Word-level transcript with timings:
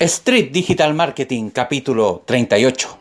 Street 0.00 0.52
Digital 0.52 0.94
Marketing, 0.94 1.50
capítulo 1.50 2.22
38. 2.24 3.00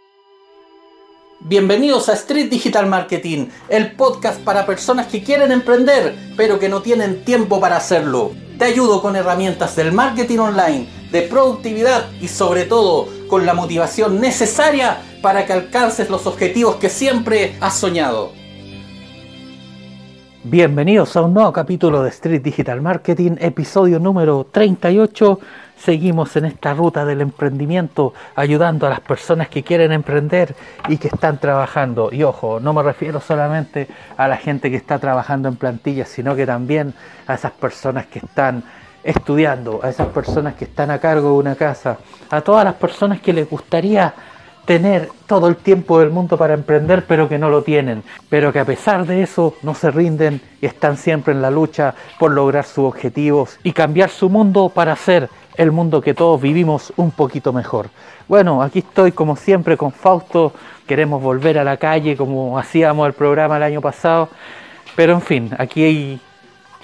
Bienvenidos 1.42 2.10
a 2.10 2.14
Street 2.14 2.50
Digital 2.50 2.88
Marketing, 2.88 3.50
el 3.70 3.92
podcast 3.92 4.42
para 4.42 4.66
personas 4.66 5.06
que 5.06 5.22
quieren 5.22 5.52
emprender, 5.52 6.16
pero 6.36 6.58
que 6.58 6.70
no 6.70 6.82
tienen 6.82 7.24
tiempo 7.24 7.60
para 7.60 7.78
hacerlo. 7.78 8.32
Te 8.58 8.66
ayudo 8.66 9.04
con 9.04 9.16
herramientas 9.16 9.76
del 9.76 9.92
marketing 9.92 10.40
online, 10.40 10.88
de 11.12 11.22
productividad 11.22 12.12
y 12.20 12.30
sobre 12.30 12.64
todo 12.64 13.08
con 13.28 13.46
la 13.46 13.54
motivación 13.54 14.20
necesaria 14.20 14.98
para 15.22 15.46
que 15.46 15.54
alcances 15.54 16.10
los 16.10 16.26
objetivos 16.26 16.78
que 16.78 16.90
siempre 16.90 17.58
has 17.62 17.78
soñado. 17.78 18.37
Bienvenidos 20.50 21.18
a 21.18 21.24
un 21.24 21.34
nuevo 21.34 21.52
capítulo 21.52 22.04
de 22.04 22.10
Street 22.10 22.42
Digital 22.42 22.80
Marketing, 22.80 23.32
episodio 23.38 24.00
número 24.00 24.48
38 24.50 25.40
Seguimos 25.78 26.38
en 26.38 26.46
esta 26.46 26.74
ruta 26.74 27.04
del 27.04 27.20
emprendimiento 27.20 28.14
ayudando 28.34 28.88
a 28.88 28.90
las 28.90 29.02
personas 29.02 29.50
que 29.50 29.64
quieren 29.64 29.92
emprender 29.92 30.56
y 30.88 31.00
que 31.00 31.10
están 31.10 31.38
trabajando. 31.40 32.14
Y 32.14 32.24
ojo, 32.24 32.62
no 32.62 32.72
me 32.72 32.82
refiero 32.82 33.20
solamente 33.20 33.90
a 34.16 34.30
la 34.30 34.38
gente 34.38 34.72
que 34.72 34.78
está 34.78 35.00
trabajando 35.00 35.50
en 35.50 35.58
plantillas, 35.58 36.08
sino 36.08 36.34
que 36.34 36.46
también 36.46 36.94
a 37.28 37.34
esas 37.34 37.52
personas 37.52 38.06
que 38.06 38.20
están 38.20 38.64
estudiando, 39.04 39.82
a 39.84 39.90
esas 39.90 40.08
personas 40.08 40.56
que 40.56 40.64
están 40.64 40.92
a 40.92 41.00
cargo 41.00 41.28
de 41.32 41.40
una 41.40 41.56
casa, 41.56 41.98
a 42.30 42.40
todas 42.40 42.64
las 42.64 42.76
personas 42.76 43.20
que 43.20 43.34
les 43.34 43.50
gustaría 43.50 44.14
tener 44.68 45.10
todo 45.28 45.48
el 45.48 45.56
tiempo 45.56 46.00
del 46.00 46.10
mundo 46.10 46.38
para 46.38 46.54
emprender, 46.54 47.06
pero 47.08 47.30
que 47.30 47.40
no 47.40 47.50
lo 47.50 47.64
tienen, 47.64 48.04
pero 48.30 48.52
que 48.52 48.60
a 48.60 48.66
pesar 48.66 49.06
de 49.08 49.24
eso 49.24 49.56
no 49.64 49.74
se 49.74 49.92
rinden 49.92 50.42
y 50.62 50.66
están 50.66 50.98
siempre 50.98 51.34
en 51.34 51.42
la 51.42 51.50
lucha 51.50 51.96
por 52.20 52.32
lograr 52.32 52.66
sus 52.66 52.84
objetivos 52.84 53.58
y 53.64 53.72
cambiar 53.72 54.10
su 54.10 54.30
mundo 54.30 54.68
para 54.68 54.94
ser 54.98 55.30
el 55.56 55.72
mundo 55.72 56.02
que 56.02 56.14
todos 56.14 56.42
vivimos 56.42 56.92
un 56.98 57.12
poquito 57.12 57.54
mejor. 57.54 57.88
Bueno, 58.28 58.62
aquí 58.62 58.80
estoy 58.80 59.14
como 59.14 59.38
siempre 59.38 59.78
con 59.78 59.94
Fausto, 59.94 60.52
queremos 60.86 61.24
volver 61.24 61.58
a 61.58 61.64
la 61.64 61.78
calle 61.78 62.18
como 62.18 62.60
hacíamos 62.60 63.08
el 63.08 63.14
programa 63.14 63.56
el 63.56 63.64
año 63.64 63.80
pasado, 63.80 64.28
pero 64.98 65.14
en 65.14 65.22
fin, 65.22 65.50
aquí 65.58 65.82
hay 65.86 66.22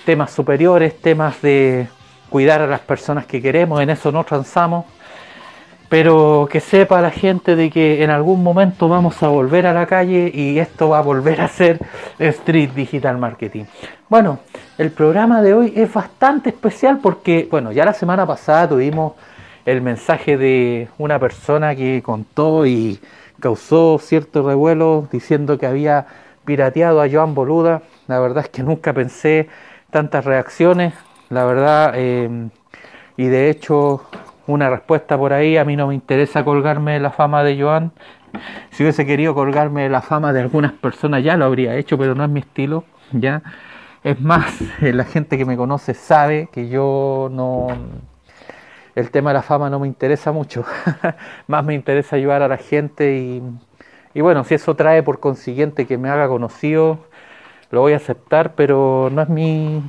temas 0.06 0.32
superiores, 0.32 1.02
temas 1.02 1.42
de 1.42 1.90
cuidar 2.30 2.62
a 2.62 2.68
las 2.68 2.80
personas 2.80 3.26
que 3.26 3.42
queremos, 3.42 3.82
en 3.82 3.90
eso 3.90 4.10
no 4.10 4.24
transamos, 4.24 4.86
pero 5.94 6.50
que 6.50 6.60
sepa 6.60 7.02
la 7.02 7.12
gente 7.12 7.56
de 7.56 7.70
que 7.70 8.04
en 8.04 8.10
algún 8.10 8.42
momento 8.42 8.90
vamos 8.90 9.22
a 9.22 9.28
volver 9.28 9.68
a 9.68 9.74
la 9.74 9.86
calle 9.86 10.32
y 10.34 10.58
esto 10.58 10.90
va 10.90 10.98
a 10.98 11.02
volver 11.04 11.40
a 11.40 11.48
ser 11.48 11.78
Street 12.18 12.72
Digital 12.72 13.20
Marketing. 13.20 13.66
Bueno, 14.10 14.40
el 14.80 14.90
programa 14.90 15.44
de 15.44 15.54
hoy 15.54 15.72
es 15.76 15.94
bastante 15.94 16.50
especial 16.50 16.98
porque, 16.98 17.48
bueno, 17.52 17.72
ya 17.72 17.86
la 17.86 17.94
semana 17.94 18.26
pasada 18.26 18.70
tuvimos 18.70 19.14
el 19.68 19.82
mensaje 19.82 20.36
de 20.36 20.88
una 20.98 21.20
persona 21.20 21.76
que 21.76 22.02
contó 22.02 22.66
y 22.66 23.00
causó 23.40 24.00
cierto 24.00 24.42
revuelo 24.42 25.08
diciendo 25.12 25.60
que 25.60 25.68
había 25.68 26.08
pirateado 26.44 27.04
a 27.04 27.08
Joan 27.08 27.36
Boluda. 27.36 27.84
La 28.08 28.20
verdad 28.20 28.46
es 28.46 28.50
que 28.50 28.64
nunca 28.64 28.94
pensé 28.94 29.48
tantas 29.92 30.26
reacciones, 30.26 30.96
la 31.30 31.46
verdad, 31.46 31.94
eh, 31.94 32.50
y 33.16 33.26
de 33.28 33.52
hecho 33.52 34.02
una 34.48 34.70
respuesta 34.70 35.18
por 35.18 35.34
ahí. 35.34 35.58
A 35.58 35.66
mí 35.66 35.76
no 35.76 35.88
me 35.88 35.96
interesa 35.96 36.44
colgarme 36.44 37.00
la 37.00 37.12
fama 37.12 37.44
de 37.44 37.62
Joan. 37.62 37.92
Si 38.72 38.84
hubiese 38.84 39.06
querido 39.06 39.34
colgarme 39.36 39.90
la 39.90 40.02
fama 40.02 40.34
de 40.34 40.42
algunas 40.42 40.72
personas 40.74 41.24
ya 41.24 41.38
lo 41.38 41.46
habría 41.46 41.76
hecho, 41.76 41.98
pero 41.98 42.16
no 42.16 42.24
es 42.24 42.30
mi 42.30 42.40
estilo. 42.40 42.84
Ya 43.12 43.44
es 44.04 44.20
más, 44.20 44.60
la 44.82 45.06
gente 45.06 45.38
que 45.38 45.46
me 45.46 45.56
conoce 45.56 45.94
sabe 45.94 46.50
que 46.52 46.68
yo 46.68 47.30
no 47.32 47.68
el 48.96 49.10
tema 49.10 49.32
de 49.32 49.36
la 49.36 49.42
fama 49.42 49.70
no 49.70 49.80
me 49.80 49.88
interesa 49.88 50.32
mucho. 50.32 50.66
más 51.48 51.66
me 51.66 51.74
interesa 51.74 52.16
ayudar 52.16 52.42
a 52.44 52.48
la 52.48 52.58
gente 52.58 53.18
y, 53.18 53.42
y 54.14 54.22
bueno, 54.22 54.44
si 54.44 54.56
eso 54.56 54.76
trae 54.76 55.02
por 55.04 55.20
consiguiente 55.20 55.88
que 55.88 55.98
me 55.98 56.10
haga 56.10 56.28
conocido, 56.28 57.00
lo 57.72 57.82
voy 57.82 57.94
a 57.94 57.98
aceptar, 57.98 58.54
pero 58.56 59.10
no 59.12 59.22
es 59.22 59.30
mi 59.30 59.82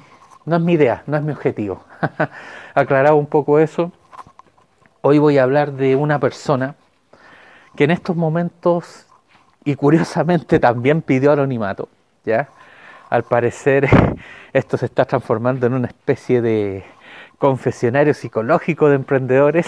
no 0.47 0.56
es 0.56 0.62
mi 0.62 0.75
idea, 0.75 1.03
no 1.06 1.17
es 1.17 1.23
mi 1.23 1.33
objetivo. 1.33 1.83
Aclarado 2.75 3.17
un 3.17 3.27
poco 3.27 3.59
eso. 3.59 3.93
Hoy 5.07 5.19
voy 5.19 5.37
a 5.37 5.43
hablar 5.43 5.73
de 5.73 5.97
una 5.97 6.19
persona 6.19 6.77
que 7.77 7.85
en 7.85 7.91
estos 7.91 8.17
momentos, 8.17 9.05
y 9.63 9.75
curiosamente 9.75 10.59
también 10.61 11.03
pidió 11.03 11.33
anonimato, 11.33 11.91
¿ya? 12.25 12.49
Al 13.11 13.23
parecer 13.25 13.87
esto 14.55 14.79
se 14.79 14.87
está 14.87 15.05
transformando 15.05 15.67
en 15.67 15.75
una 15.75 15.89
especie 15.89 16.41
de 16.41 16.85
confesionario 17.37 18.15
psicológico 18.15 18.89
de 18.89 18.95
emprendedores, 18.95 19.67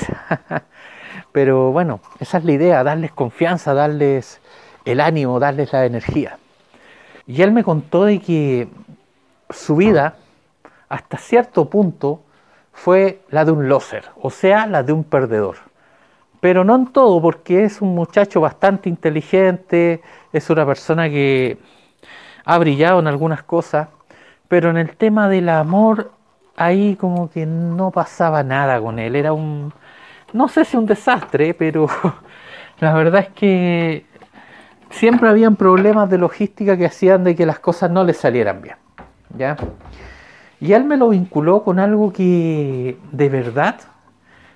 pero 1.32 1.70
bueno, 1.70 2.00
esa 2.18 2.38
es 2.38 2.44
la 2.46 2.52
idea, 2.52 2.82
darles 2.82 3.12
confianza, 3.12 3.74
darles 3.74 4.40
el 4.86 5.02
ánimo, 5.02 5.38
darles 5.38 5.70
la 5.70 5.84
energía. 5.84 6.38
Y 7.26 7.42
él 7.42 7.52
me 7.52 7.62
contó 7.62 8.06
de 8.06 8.20
que 8.20 8.68
su 9.50 9.76
vida, 9.76 10.16
hasta 10.88 11.18
cierto 11.18 11.68
punto, 11.68 12.22
fue 12.76 13.22
la 13.30 13.44
de 13.46 13.52
un 13.52 13.68
loser, 13.68 14.04
o 14.20 14.28
sea, 14.30 14.66
la 14.66 14.82
de 14.82 14.92
un 14.92 15.02
perdedor. 15.02 15.56
Pero 16.40 16.62
no 16.62 16.76
en 16.76 16.86
todo, 16.88 17.20
porque 17.22 17.64
es 17.64 17.80
un 17.80 17.94
muchacho 17.94 18.40
bastante 18.42 18.90
inteligente, 18.90 20.02
es 20.32 20.50
una 20.50 20.66
persona 20.66 21.08
que 21.08 21.58
ha 22.44 22.58
brillado 22.58 23.00
en 23.00 23.06
algunas 23.06 23.42
cosas, 23.42 23.88
pero 24.46 24.68
en 24.68 24.76
el 24.76 24.94
tema 24.94 25.28
del 25.28 25.48
amor, 25.48 26.12
ahí 26.54 26.96
como 26.96 27.30
que 27.30 27.46
no 27.46 27.90
pasaba 27.90 28.42
nada 28.42 28.78
con 28.78 28.98
él. 28.98 29.16
Era 29.16 29.32
un, 29.32 29.72
no 30.34 30.46
sé 30.46 30.66
si 30.66 30.76
un 30.76 30.86
desastre, 30.86 31.54
pero 31.54 31.88
la 32.80 32.92
verdad 32.92 33.22
es 33.22 33.28
que 33.30 34.06
siempre 34.90 35.30
habían 35.30 35.56
problemas 35.56 36.10
de 36.10 36.18
logística 36.18 36.76
que 36.76 36.84
hacían 36.84 37.24
de 37.24 37.34
que 37.34 37.46
las 37.46 37.58
cosas 37.58 37.90
no 37.90 38.04
le 38.04 38.12
salieran 38.12 38.60
bien. 38.60 38.76
¿Ya? 39.36 39.56
Y 40.66 40.72
él 40.72 40.82
me 40.82 40.96
lo 40.96 41.10
vinculó 41.10 41.62
con 41.62 41.78
algo 41.78 42.12
que 42.12 42.98
de 43.12 43.28
verdad 43.28 43.76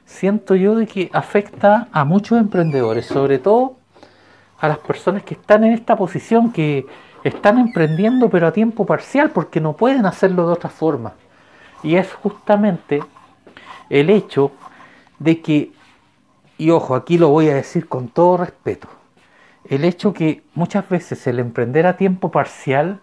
siento 0.04 0.56
yo 0.56 0.74
de 0.74 0.88
que 0.88 1.08
afecta 1.12 1.86
a 1.92 2.04
muchos 2.04 2.36
emprendedores, 2.36 3.06
sobre 3.06 3.38
todo 3.38 3.76
a 4.58 4.66
las 4.66 4.78
personas 4.78 5.22
que 5.22 5.34
están 5.34 5.62
en 5.62 5.72
esta 5.72 5.94
posición, 5.94 6.50
que 6.50 6.84
están 7.22 7.58
emprendiendo 7.58 8.28
pero 8.28 8.48
a 8.48 8.52
tiempo 8.52 8.84
parcial 8.86 9.30
porque 9.30 9.60
no 9.60 9.74
pueden 9.74 10.04
hacerlo 10.04 10.48
de 10.48 10.54
otra 10.54 10.68
forma. 10.68 11.12
Y 11.84 11.94
es 11.94 12.12
justamente 12.12 13.04
el 13.88 14.10
hecho 14.10 14.50
de 15.20 15.40
que, 15.40 15.70
y 16.58 16.70
ojo, 16.70 16.96
aquí 16.96 17.18
lo 17.18 17.28
voy 17.28 17.50
a 17.50 17.54
decir 17.54 17.86
con 17.86 18.08
todo 18.08 18.36
respeto, 18.38 18.88
el 19.68 19.84
hecho 19.84 20.12
que 20.12 20.42
muchas 20.54 20.88
veces 20.88 21.24
el 21.28 21.38
emprender 21.38 21.86
a 21.86 21.96
tiempo 21.96 22.32
parcial 22.32 22.98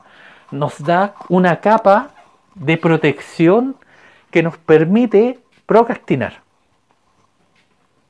nos 0.52 0.84
da 0.84 1.16
una 1.30 1.62
capa 1.62 2.12
de 2.60 2.78
protección 2.78 3.76
que 4.32 4.44
nos 4.44 4.58
permite 4.58 5.40
procrastinar. 5.66 6.42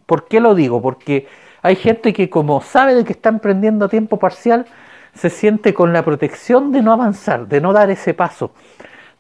¿Por 0.06 0.28
qué 0.28 0.40
lo 0.40 0.56
digo? 0.56 0.82
Porque 0.82 1.28
hay 1.62 1.76
gente 1.76 2.14
que 2.14 2.30
como 2.30 2.62
sabe 2.62 2.96
de 2.96 3.04
que 3.04 3.14
está 3.14 3.30
emprendiendo 3.30 3.86
a 3.86 3.90
tiempo 3.90 4.18
parcial, 4.18 4.66
se 5.14 5.30
siente 5.30 5.74
con 5.74 5.94
la 5.94 6.04
protección 6.04 6.72
de 6.72 6.82
no 6.82 6.94
avanzar, 6.94 7.48
de 7.48 7.60
no 7.60 7.74
dar 7.74 7.90
ese 7.90 8.14
paso, 8.14 8.52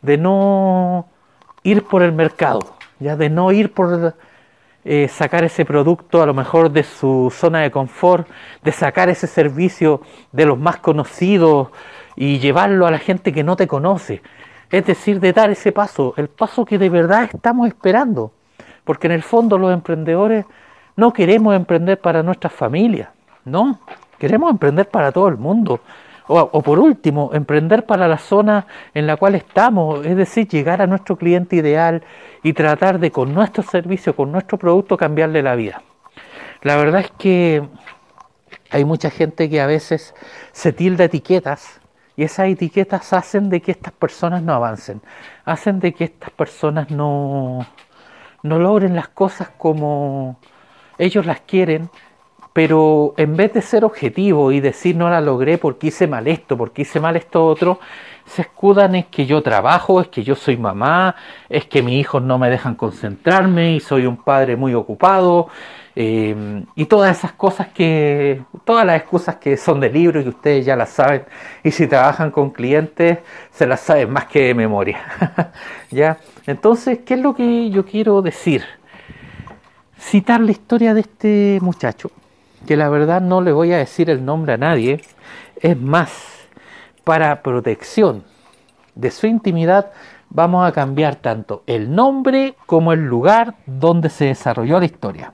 de 0.02 0.18
no 0.18 1.08
ir 1.64 1.84
por 1.84 2.04
el 2.04 2.14
mercado, 2.14 2.62
ya 3.00 3.16
de 3.18 3.30
no 3.30 3.52
ir 3.52 3.74
por 3.74 4.16
eh, 4.86 5.08
sacar 5.10 5.44
ese 5.44 5.66
producto 5.66 6.22
a 6.22 6.26
lo 6.26 6.34
mejor 6.34 6.72
de 6.72 6.84
su 6.84 7.34
zona 7.36 7.62
de 7.62 7.72
confort, 7.72 8.28
de 8.64 8.72
sacar 8.72 9.10
ese 9.10 9.28
servicio 9.28 10.02
de 10.32 10.46
los 10.46 10.58
más 10.58 10.78
conocidos 10.78 11.70
y 12.16 12.40
llevarlo 12.40 12.88
a 12.88 12.92
la 12.92 13.00
gente 13.00 13.34
que 13.34 13.44
no 13.44 13.56
te 13.56 13.68
conoce. 13.68 14.22
Es 14.70 14.86
decir, 14.86 15.20
de 15.20 15.34
dar 15.34 15.50
ese 15.50 15.72
paso, 15.72 16.14
el 16.18 16.28
paso 16.28 16.66
que 16.66 16.78
de 16.78 16.90
verdad 16.90 17.30
estamos 17.34 17.68
esperando. 17.68 18.32
Porque 18.84 19.08
en 19.08 19.14
el 19.14 19.24
fondo 19.24 19.58
los 19.58 19.74
emprendedores 19.74 20.46
no 20.96 21.14
queremos 21.14 21.56
emprender 21.56 22.00
para 22.00 22.24
nuestras 22.24 22.54
familias, 22.54 23.10
no, 23.46 23.80
queremos 24.18 24.50
emprender 24.52 24.90
para 24.90 25.12
todo 25.12 25.28
el 25.28 25.38
mundo. 25.38 25.80
O, 26.30 26.62
por 26.62 26.78
último, 26.80 27.30
emprender 27.34 27.86
para 27.86 28.06
la 28.06 28.18
zona 28.18 28.68
en 28.94 29.08
la 29.08 29.16
cual 29.16 29.36
estamos, 29.36 30.06
es 30.06 30.18
decir, 30.18 30.46
llegar 30.50 30.82
a 30.82 30.88
nuestro 30.88 31.16
cliente 31.16 31.56
ideal 31.56 32.04
y 32.44 32.52
tratar 32.52 33.00
de 33.00 33.12
con 33.12 33.34
nuestro 33.34 33.64
servicio, 33.64 34.14
con 34.14 34.34
nuestro 34.34 34.58
producto, 34.58 34.98
cambiarle 34.98 35.42
la 35.42 35.56
vida. 35.56 35.82
La 36.64 36.76
verdad 36.76 37.00
es 37.00 37.12
que 37.18 37.64
hay 38.70 38.84
mucha 38.84 39.10
gente 39.10 39.50
que 39.50 39.62
a 39.62 39.68
veces 39.68 40.14
se 40.52 40.74
tilda 40.74 41.06
etiquetas 41.06 41.80
y 42.18 42.24
esas 42.24 42.50
etiquetas 42.50 43.14
hacen 43.14 43.50
de 43.50 43.62
que 43.62 43.72
estas 43.72 43.94
personas 43.94 44.42
no 44.42 44.54
avancen, 44.54 45.02
hacen 45.46 45.80
de 45.80 45.94
que 45.94 46.06
estas 46.06 46.32
personas 46.32 46.90
no, 46.92 47.66
no 48.44 48.60
logren 48.60 48.96
las 48.96 49.08
cosas 49.10 49.50
como 49.58 50.40
ellos 50.98 51.26
las 51.28 51.42
quieren, 51.42 51.90
pero 52.58 53.14
en 53.18 53.38
vez 53.38 53.54
de 53.54 53.62
ser 53.62 53.86
objetivo 53.86 54.52
y 54.52 54.60
decir 54.60 54.96
no 54.96 55.12
la 55.12 55.22
logré 55.22 55.60
porque 55.60 55.90
hice 55.90 56.08
mal 56.08 56.28
esto, 56.28 56.58
porque 56.58 56.82
hice 56.82 57.00
mal 57.00 57.16
esto 57.16 57.46
otro, 57.46 57.80
se 58.26 58.42
escudan 58.42 58.96
en 58.96 59.04
que 59.04 59.28
yo 59.28 59.44
trabajo, 59.44 60.02
es 60.02 60.08
que 60.08 60.24
yo 60.24 60.34
soy 60.34 60.58
mamá, 60.58 61.16
es 61.50 61.66
que 61.68 61.84
mis 61.84 62.00
hijos 62.00 62.24
no 62.24 62.40
me 62.40 62.50
dejan 62.50 62.74
concentrarme 62.74 63.76
y 63.76 63.80
soy 63.80 64.08
un 64.08 64.18
padre 64.18 64.56
muy 64.56 64.74
ocupado. 64.74 65.50
Eh, 65.96 66.64
y 66.74 66.86
todas 66.86 67.16
esas 67.16 67.34
cosas 67.34 67.68
que, 67.68 68.42
todas 68.66 68.88
las 68.88 69.02
excusas 69.02 69.36
que 69.36 69.56
son 69.56 69.80
de 69.80 69.92
libro 69.92 70.20
y 70.20 70.24
que 70.24 70.30
ustedes 70.30 70.66
ya 70.66 70.76
las 70.76 70.90
saben, 70.90 71.26
y 71.64 71.70
si 71.70 71.86
trabajan 71.86 72.32
con 72.32 72.50
clientes, 72.50 73.20
se 73.52 73.68
las 73.68 73.82
saben 73.82 74.10
más 74.10 74.26
que 74.26 74.46
de 74.46 74.56
memoria. 74.56 74.98
¿Ya? 75.92 76.18
Entonces, 76.48 77.02
¿qué 77.06 77.14
es 77.14 77.20
lo 77.20 77.36
que 77.36 77.70
yo 77.70 77.86
quiero 77.86 78.24
decir? 78.24 78.64
Citar 80.00 80.42
la 80.42 80.50
historia 80.50 80.96
de 80.96 81.02
este 81.02 81.60
muchacho 81.62 82.10
que 82.68 82.78
la 82.78 82.90
verdad 82.90 83.22
no 83.22 83.42
le 83.42 83.52
voy 83.52 83.74
a 83.74 83.78
decir 83.78 84.12
el 84.12 84.24
nombre 84.24 84.54
a 84.54 84.58
nadie, 84.58 85.02
es 85.60 85.80
más, 85.80 86.12
para 87.04 87.42
protección 87.42 88.24
de 88.94 89.10
su 89.10 89.26
intimidad 89.26 89.92
vamos 90.30 90.68
a 90.68 90.74
cambiar 90.74 91.16
tanto 91.16 91.64
el 91.66 91.96
nombre 91.96 92.56
como 92.66 92.92
el 92.92 93.06
lugar 93.06 93.56
donde 93.66 94.10
se 94.10 94.26
desarrolló 94.26 94.80
la 94.80 94.86
historia. 94.86 95.32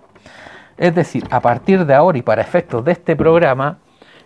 Es 0.77 0.93
decir, 0.93 1.25
a 1.31 1.39
partir 1.39 1.85
de 1.85 1.93
ahora 1.93 2.17
y 2.17 2.21
para 2.21 2.41
efectos 2.41 2.85
de 2.85 2.91
este 2.91 3.15
programa, 3.15 3.79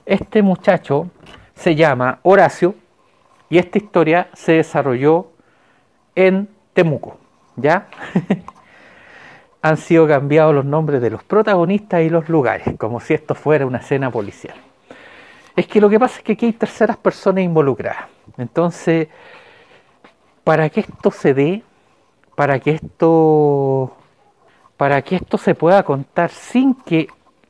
este 0.06 0.42
muchacho 0.42 1.10
se 1.56 1.76
llama 1.76 2.20
Horacio 2.24 2.76
y 3.50 3.58
esta 3.58 3.78
historia 3.78 4.28
se 4.34 4.54
desarrolló 4.54 5.32
en 6.16 6.50
Temuco, 6.74 7.18
¿ya? 7.56 7.88
han 9.70 9.78
sido 9.78 10.08
cambiados 10.08 10.54
los 10.54 10.66
nombres 10.66 11.02
de 11.02 11.10
los 11.10 11.24
protagonistas 11.24 12.02
y 12.02 12.10
los 12.10 12.30
lugares, 12.30 12.76
como 12.78 13.00
si 13.00 13.14
esto 13.14 13.36
fuera 13.36 13.66
una 13.66 13.80
escena 13.80 14.12
policial. 14.12 14.56
Es 15.56 15.68
que 15.68 15.82
lo 15.82 15.90
que 15.90 16.00
pasa 16.00 16.18
es 16.18 16.24
que 16.24 16.34
aquí 16.34 16.46
hay 16.46 16.54
terceras 16.54 16.98
personas 16.98 17.44
involucradas. 17.44 18.06
Entonces, 18.38 19.08
para 20.44 20.70
que 20.70 20.82
esto 20.82 21.12
se 21.12 21.34
dé, 21.34 21.64
para 22.36 22.60
que 22.60 22.72
esto, 22.72 23.96
para 24.78 25.02
que 25.02 25.16
esto 25.16 25.38
se 25.38 25.56
pueda 25.56 25.84
contar 25.84 26.30
sin 26.30 26.76
que 26.76 27.08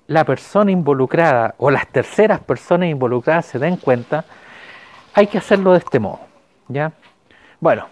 la 0.07 0.23
persona 0.23 0.71
involucrada 0.71 1.55
o 1.57 1.69
las 1.69 1.87
terceras 1.87 2.39
personas 2.39 2.89
involucradas 2.89 3.45
se 3.45 3.59
den 3.59 3.75
cuenta, 3.75 4.23
hay 5.13 5.27
que 5.27 5.37
hacerlo 5.37 5.73
de 5.73 5.79
este 5.79 5.99
modo. 5.99 6.21
¿ya? 6.69 6.93
Bueno, 7.59 7.87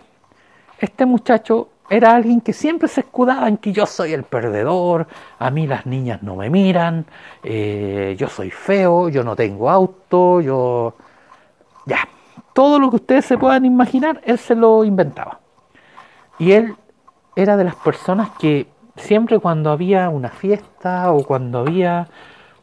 este 0.79 1.05
muchacho 1.05 1.69
era 1.89 2.15
alguien 2.15 2.41
que 2.41 2.53
siempre 2.53 2.87
se 2.87 3.01
escudaba 3.01 3.47
en 3.47 3.57
que 3.57 3.71
yo 3.71 3.85
soy 3.85 4.13
el 4.13 4.23
perdedor, 4.23 5.07
a 5.37 5.49
mí 5.51 5.67
las 5.67 5.85
niñas 5.85 6.23
no 6.23 6.35
me 6.35 6.49
miran, 6.49 7.05
eh, 7.43 8.15
yo 8.17 8.27
soy 8.27 8.51
feo, 8.51 9.09
yo 9.09 9.23
no 9.23 9.35
tengo 9.35 9.69
auto, 9.69 10.41
yo... 10.41 10.95
Ya, 11.85 12.07
todo 12.53 12.79
lo 12.79 12.89
que 12.89 12.95
ustedes 12.95 13.25
se 13.25 13.37
puedan 13.37 13.65
imaginar, 13.65 14.21
él 14.25 14.39
se 14.39 14.55
lo 14.55 14.83
inventaba. 14.83 15.39
Y 16.39 16.53
él 16.53 16.75
era 17.35 17.57
de 17.57 17.63
las 17.63 17.75
personas 17.75 18.29
que 18.39 18.67
siempre 18.95 19.39
cuando 19.39 19.71
había 19.71 20.09
una 20.09 20.29
fiesta 20.29 21.11
o 21.11 21.23
cuando 21.23 21.59
había 21.59 22.07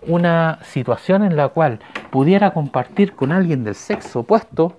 una 0.07 0.59
situación 0.65 1.23
en 1.23 1.37
la 1.37 1.49
cual 1.49 1.79
pudiera 2.11 2.53
compartir 2.53 3.15
con 3.15 3.33
alguien 3.33 3.65
del 3.65 3.75
sexo 3.75 4.21
opuesto, 4.21 4.77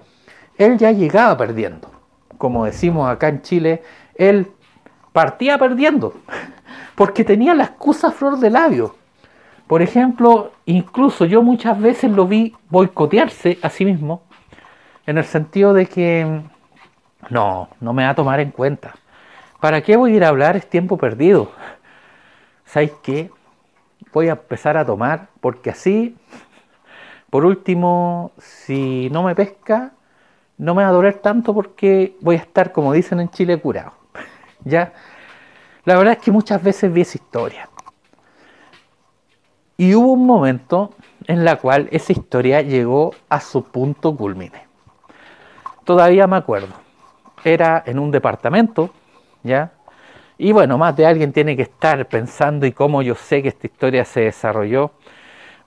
él 0.58 0.78
ya 0.78 0.92
llegaba 0.92 1.38
perdiendo. 1.38 1.90
Como 2.38 2.66
decimos 2.66 3.10
acá 3.10 3.30
en 3.30 3.42
Chile, 3.42 3.84
él 4.16 4.52
partía 5.12 5.58
perdiendo, 5.58 6.14
porque 6.96 7.24
tenía 7.24 7.54
la 7.54 7.66
excusa 7.66 8.12
flor 8.12 8.40
de 8.40 8.50
labio. 8.50 8.96
Por 9.68 9.82
ejemplo, 9.82 10.52
incluso 10.66 11.26
yo 11.26 11.42
muchas 11.42 11.80
veces 11.80 12.12
lo 12.12 12.28
vi 12.28 12.56
boicotearse 12.70 13.60
a 13.62 13.70
sí 13.70 13.86
mismo, 13.86 14.24
en 15.06 15.18
el 15.18 15.24
sentido 15.24 15.74
de 15.74 15.86
que 15.86 16.42
no, 17.30 17.70
no 17.80 17.94
me 17.94 18.04
va 18.04 18.10
a 18.10 18.16
tomar 18.16 18.40
en 18.40 18.52
cuenta. 18.52 18.94
¿Para 19.60 19.82
qué 19.82 19.96
voy 19.96 20.14
a 20.14 20.16
ir 20.18 20.24
a 20.24 20.30
hablar? 20.30 20.58
Es 20.58 20.70
tiempo 20.70 20.98
perdido. 20.98 21.52
¿Sabéis 22.66 22.92
qué? 23.02 23.32
Voy 24.12 24.28
a 24.28 24.34
empezar 24.34 24.78
a 24.78 24.86
tomar, 24.86 25.28
porque 25.40 25.70
así, 25.70 26.18
por 27.30 27.46
último, 27.46 28.32
si 28.38 29.10
no 29.12 29.24
me 29.24 29.36
pesca, 29.36 29.94
no 30.58 30.76
me 30.76 30.84
va 30.84 30.90
a 30.90 30.92
doler 30.92 31.16
tanto 31.16 31.54
porque 31.54 32.16
voy 32.22 32.36
a 32.36 32.40
estar, 32.40 32.72
como 32.72 32.94
dicen 32.94 33.20
en 33.20 33.30
Chile, 33.30 33.60
curado. 33.60 34.03
¿Ya? 34.64 34.94
La 35.86 35.98
verdad 35.98 36.14
es 36.14 36.20
que 36.20 36.32
muchas 36.32 36.64
veces 36.64 36.92
vi 36.92 37.02
esa 37.02 37.18
historia. 37.18 37.70
Y 39.78 39.96
hubo 39.96 40.14
un 40.14 40.26
momento 40.26 40.94
en 41.28 41.44
la 41.44 41.58
cual 41.58 41.90
esa 41.92 42.14
historia 42.14 42.62
llegó 42.62 43.14
a 43.30 43.40
su 43.40 43.64
punto 43.64 44.16
culmine. 44.16 44.68
Todavía 45.84 46.28
me 46.28 46.38
acuerdo. 46.38 46.74
Era 47.44 47.84
en 47.86 48.00
un 48.00 48.12
departamento, 48.12 48.92
¿ya? 49.44 49.72
Y 50.38 50.52
bueno, 50.52 50.78
más 50.78 50.96
de 50.96 51.06
alguien 51.06 51.34
tiene 51.34 51.56
que 51.56 51.64
estar 51.64 52.08
pensando 52.08 52.66
y 52.66 52.72
cómo 52.72 53.02
yo 53.02 53.16
sé 53.16 53.42
que 53.42 53.50
esta 53.50 53.68
historia 53.68 54.06
se 54.06 54.22
desarrolló. 54.22 54.92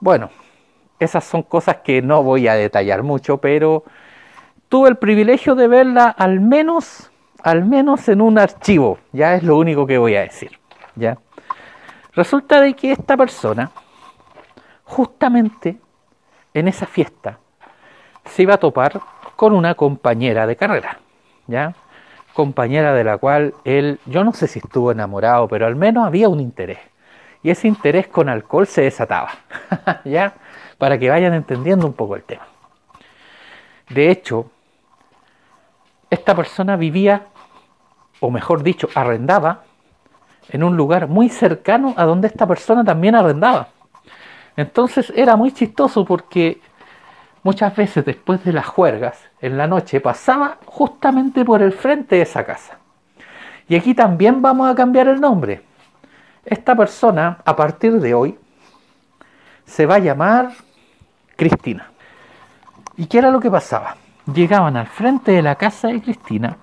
Bueno, 0.00 0.31
esas 0.98 1.25
son 1.25 1.43
cosas 1.43 1.76
que 1.84 2.00
no 2.00 2.22
voy 2.22 2.48
a 2.48 2.54
detallar 2.54 3.02
mucho, 3.02 3.38
pero 3.38 3.84
tuve 4.69 4.88
el 4.88 4.96
privilegio 4.96 5.54
de 5.54 5.69
verla 5.69 6.08
al 6.08 6.40
menos 6.40 7.10
al 7.46 7.64
menos 7.64 8.08
en 8.08 8.22
un 8.22 8.40
archivo, 8.40 8.98
ya 9.12 9.34
es 9.34 9.44
lo 9.44 9.56
único 9.56 9.87
que 9.87 9.98
voy 9.98 10.16
a 10.16 10.22
decir, 10.22 10.58
¿ya? 10.96 11.16
Resulta 12.12 12.60
de 12.60 12.75
que 12.75 12.90
esta 12.90 13.16
persona, 13.16 13.70
justamente 14.82 15.76
en 16.52 16.66
esa 16.66 16.87
fiesta, 16.87 17.38
se 18.25 18.43
iba 18.43 18.54
a 18.54 18.58
topar 18.58 19.00
con 19.37 19.52
una 19.52 19.76
compañera 19.76 20.44
de 20.48 20.56
carrera, 20.56 20.98
¿ya? 21.46 21.72
Compañera 22.34 22.93
de 22.94 23.04
la 23.04 23.16
cual 23.16 23.54
él, 23.62 24.00
yo 24.06 24.25
no 24.25 24.32
sé 24.32 24.48
si 24.48 24.58
estuvo 24.58 24.90
enamorado, 24.90 25.46
pero 25.46 25.66
al 25.66 25.76
menos 25.76 26.04
había 26.04 26.28
un 26.28 26.40
interés. 26.40 26.81
Y 27.44 27.50
ese 27.50 27.69
interés 27.69 28.08
con 28.08 28.28
alcohol 28.28 28.66
se 28.66 28.82
desataba, 28.82 29.31
¿ya? 30.04 30.34
Para 30.78 30.98
que 30.98 31.10
vayan 31.10 31.32
entendiendo 31.32 31.87
un 31.87 31.93
poco 31.93 32.16
el 32.16 32.25
tema. 32.25 32.48
De 33.88 34.10
hecho, 34.10 34.50
esta 36.10 36.34
persona 36.34 36.76
vivía 36.76 37.26
o 38.21 38.31
mejor 38.31 38.63
dicho, 38.63 38.89
arrendaba 38.95 39.63
en 40.49 40.63
un 40.63 40.77
lugar 40.77 41.09
muy 41.09 41.29
cercano 41.29 41.95
a 41.97 42.05
donde 42.05 42.29
esta 42.29 42.47
persona 42.47 42.85
también 42.85 43.15
arrendaba. 43.15 43.69
Entonces 44.57 45.13
era 45.15 45.37
muy 45.37 45.53
chistoso 45.53 46.05
porque 46.05 46.61
muchas 47.43 47.75
veces 47.77 48.05
después 48.05 48.43
de 48.45 48.53
las 48.53 48.67
juergas, 48.67 49.19
en 49.41 49.59
la 49.59 49.67
noche, 49.67 50.01
pasaba 50.01 50.59
justamente 50.65 51.45
por 51.45 51.63
el 51.63 51.73
frente 51.73 52.17
de 52.17 52.23
esa 52.23 52.45
casa. 52.45 52.79
Y 53.69 53.77
aquí 53.77 53.95
también 53.95 54.41
vamos 54.41 54.71
a 54.71 54.75
cambiar 54.75 55.09
el 55.09 55.21
nombre. 55.21 55.63
Esta 56.45 56.75
persona, 56.75 57.39
a 57.45 57.57
partir 57.57 58.01
de 58.01 58.15
hoy, 58.15 58.39
se 59.65 59.85
va 59.85 59.96
a 59.96 59.99
llamar 59.99 60.53
Cristina. 61.35 61.91
¿Y 62.96 63.06
qué 63.06 63.19
era 63.19 63.31
lo 63.31 63.41
que 63.41 63.51
pasaba? 63.51 63.96
Llegaban 64.32 64.77
al 64.77 64.87
frente 64.87 65.32
de 65.32 65.43
la 65.43 65.56
casa 65.56 65.89
de 65.89 66.01
Cristina 66.01 66.56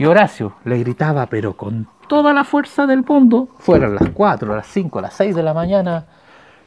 y 0.00 0.06
Horacio 0.06 0.54
le 0.64 0.78
gritaba, 0.78 1.26
pero 1.26 1.58
con 1.58 1.86
toda 2.08 2.32
la 2.32 2.44
fuerza 2.44 2.86
del 2.86 3.04
mundo, 3.04 3.48
fueran 3.58 3.94
las 3.94 4.08
4, 4.08 4.56
las 4.56 4.66
5, 4.66 4.98
las 4.98 5.12
6 5.12 5.36
de 5.36 5.42
la 5.42 5.52
mañana, 5.52 6.06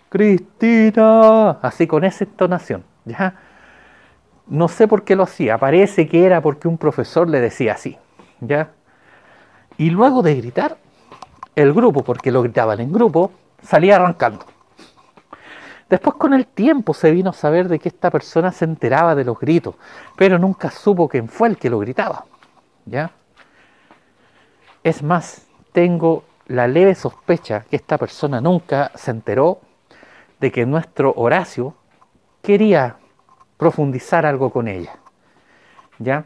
Cristina, 0.07 1.49
así 1.63 1.87
con 1.87 2.03
esa 2.03 2.25
entonación, 2.25 2.83
¿ya? 3.05 3.33
No 4.45 4.67
sé 4.67 4.87
por 4.87 5.03
qué 5.03 5.15
lo 5.15 5.23
hacía, 5.23 5.57
parece 5.57 6.07
que 6.07 6.27
era 6.27 6.41
porque 6.41 6.67
un 6.67 6.77
profesor 6.77 7.27
le 7.27 7.39
decía 7.39 7.73
así, 7.73 7.97
¿ya? 8.39 8.69
Y 9.79 9.89
luego 9.89 10.21
de 10.21 10.35
gritar, 10.35 10.77
el 11.55 11.73
grupo, 11.73 12.03
porque 12.03 12.31
lo 12.31 12.43
gritaban 12.43 12.81
en 12.81 12.93
grupo, 12.93 13.31
salía 13.63 13.95
arrancando. 13.95 14.45
Después 15.89 16.17
con 16.17 16.35
el 16.35 16.45
tiempo 16.45 16.93
se 16.93 17.09
vino 17.09 17.31
a 17.31 17.33
saber 17.33 17.67
de 17.67 17.79
que 17.79 17.89
esta 17.89 18.11
persona 18.11 18.51
se 18.51 18.65
enteraba 18.65 19.15
de 19.15 19.25
los 19.25 19.39
gritos, 19.39 19.73
pero 20.15 20.37
nunca 20.37 20.69
supo 20.69 21.09
quién 21.09 21.27
fue 21.27 21.47
el 21.47 21.57
que 21.57 21.71
lo 21.71 21.79
gritaba. 21.79 22.25
¿Ya? 22.85 23.11
Es 24.83 25.01
más, 25.01 25.47
tengo 25.71 26.25
la 26.47 26.67
leve 26.67 26.93
sospecha 26.93 27.61
que 27.69 27.77
esta 27.77 27.97
persona 27.97 28.41
nunca 28.41 28.91
se 28.95 29.11
enteró 29.11 29.61
de 30.39 30.51
que 30.51 30.65
nuestro 30.65 31.13
Horacio 31.15 31.73
quería 32.41 32.97
profundizar 33.57 34.25
algo 34.25 34.49
con 34.49 34.67
ella. 34.67 34.95
¿Ya? 35.99 36.25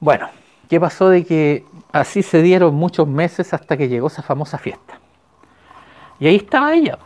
Bueno, 0.00 0.28
¿qué 0.68 0.80
pasó 0.80 1.10
de 1.10 1.24
que 1.26 1.66
así 1.92 2.22
se 2.22 2.40
dieron 2.40 2.74
muchos 2.74 3.06
meses 3.06 3.52
hasta 3.52 3.76
que 3.76 3.88
llegó 3.88 4.06
esa 4.06 4.22
famosa 4.22 4.56
fiesta? 4.56 4.98
Y 6.18 6.26
ahí 6.28 6.36
estaba 6.36 6.72
ella. 6.72 6.98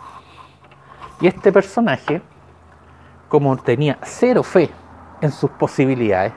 Y 1.20 1.26
este 1.26 1.50
personaje, 1.50 2.22
como 3.28 3.56
tenía 3.56 3.98
cero 4.02 4.44
fe 4.44 4.70
en 5.20 5.32
sus 5.32 5.50
posibilidades, 5.50 6.32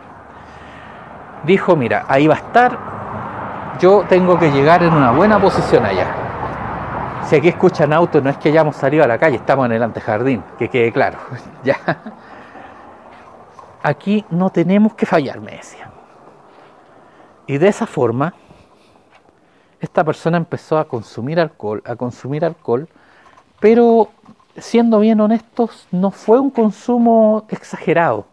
dijo, 1.44 1.75
mira, 1.75 2.06
ahí 2.08 2.25
va 2.25 2.36
a 2.36 2.38
estar, 2.38 3.00
yo 3.80 4.06
tengo 4.08 4.38
que 4.38 4.51
llegar 4.51 4.84
en 4.84 4.94
una 4.94 5.12
buena 5.12 5.40
posición 5.40 5.86
allá. 5.86 6.08
Si 7.28 7.36
aquí 7.36 7.48
escuchan 7.48 7.94
autos, 7.94 8.22
no 8.22 8.30
es 8.30 8.38
que 8.38 8.50
hayamos 8.50 8.75
salido 8.75 9.04
a 9.04 9.08
la 9.08 9.18
calle, 9.18 9.38
estamos 9.38 9.66
en 9.66 9.74
el 9.74 9.84
antejardín, 9.84 10.44
que 10.58 10.70
quede 10.70 10.92
claro. 10.92 11.18
ya. 11.63 11.78
Aquí 13.84 14.25
no 14.30 14.50
tenemos 14.50 14.94
que 14.94 15.06
fallar, 15.06 15.40
me 15.40 15.51
decía. 15.51 15.90
Y 17.48 17.58
de 17.58 17.68
esa 17.68 17.88
forma, 17.88 18.34
esta 19.80 20.04
persona 20.04 20.38
empezó 20.38 20.78
a 20.78 20.86
consumir 20.86 21.40
alcohol, 21.40 21.82
a 21.86 21.96
consumir 21.96 22.46
alcohol, 22.46 22.88
pero 23.60 24.10
siendo 24.58 25.00
bien 25.00 25.20
honestos, 25.22 25.88
no 25.92 26.12
fue 26.12 26.40
un 26.40 26.50
consumo 26.50 27.46
exagerado. 27.50 28.25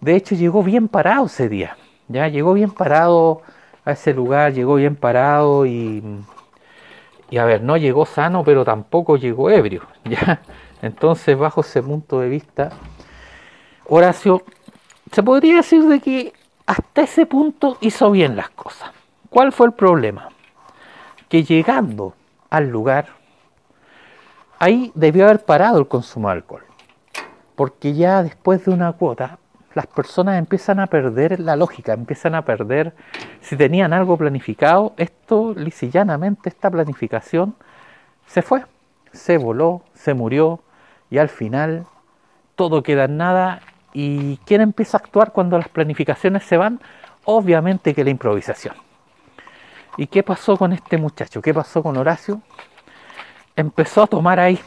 De 0.00 0.16
hecho, 0.16 0.34
llegó 0.34 0.62
bien 0.62 0.88
parado 0.88 1.26
ese 1.26 1.48
día. 1.48 1.76
Ya 2.08 2.28
llegó 2.28 2.54
bien 2.54 2.70
parado 2.70 3.42
a 3.90 3.94
ese 3.94 4.14
lugar, 4.14 4.52
llegó 4.52 4.76
bien 4.76 4.96
parado 4.96 5.66
y, 5.66 6.02
y 7.30 7.38
a 7.38 7.44
ver, 7.44 7.62
no 7.62 7.76
llegó 7.76 8.06
sano, 8.06 8.44
pero 8.44 8.64
tampoco 8.64 9.16
llegó 9.16 9.50
ebrio. 9.50 9.82
¿ya? 10.04 10.40
Entonces, 10.82 11.38
bajo 11.38 11.60
ese 11.60 11.82
punto 11.82 12.20
de 12.20 12.28
vista, 12.28 12.70
Horacio, 13.86 14.42
se 15.12 15.22
podría 15.22 15.56
decir 15.56 15.82
de 15.84 16.00
que 16.00 16.32
hasta 16.66 17.02
ese 17.02 17.26
punto 17.26 17.76
hizo 17.80 18.10
bien 18.10 18.36
las 18.36 18.50
cosas. 18.50 18.90
¿Cuál 19.28 19.52
fue 19.52 19.66
el 19.66 19.72
problema? 19.72 20.28
Que 21.28 21.42
llegando 21.42 22.14
al 22.48 22.68
lugar, 22.68 23.08
ahí 24.58 24.92
debió 24.94 25.24
haber 25.24 25.44
parado 25.44 25.78
el 25.78 25.88
consumo 25.88 26.28
de 26.28 26.34
alcohol. 26.34 26.64
Porque 27.56 27.94
ya 27.94 28.22
después 28.22 28.64
de 28.64 28.70
una 28.70 28.92
cuota, 28.92 29.38
las 29.74 29.86
personas 29.86 30.38
empiezan 30.38 30.80
a 30.80 30.86
perder 30.86 31.38
la 31.40 31.56
lógica, 31.56 31.92
empiezan 31.92 32.34
a 32.34 32.44
perder, 32.44 32.92
si 33.40 33.56
tenían 33.56 33.92
algo 33.92 34.16
planificado, 34.16 34.94
esto 34.96 35.54
lisillanamente, 35.56 36.48
esta 36.48 36.70
planificación 36.70 37.54
se 38.26 38.42
fue, 38.42 38.64
se 39.12 39.38
voló, 39.38 39.82
se 39.94 40.14
murió 40.14 40.60
y 41.10 41.18
al 41.18 41.28
final 41.28 41.86
todo 42.56 42.82
queda 42.82 43.04
en 43.04 43.16
nada. 43.16 43.60
¿Y 43.92 44.36
quién 44.38 44.60
empieza 44.60 44.98
a 44.98 45.00
actuar 45.00 45.32
cuando 45.32 45.58
las 45.58 45.68
planificaciones 45.68 46.44
se 46.44 46.56
van? 46.56 46.80
Obviamente 47.24 47.94
que 47.94 48.04
la 48.04 48.10
improvisación. 48.10 48.74
¿Y 49.96 50.06
qué 50.06 50.22
pasó 50.22 50.56
con 50.56 50.72
este 50.72 50.96
muchacho? 50.96 51.42
¿Qué 51.42 51.52
pasó 51.52 51.82
con 51.82 51.96
Horacio? 51.96 52.40
Empezó 53.56 54.04
a 54.04 54.06
tomar 54.06 54.38
ahí, 54.38 54.60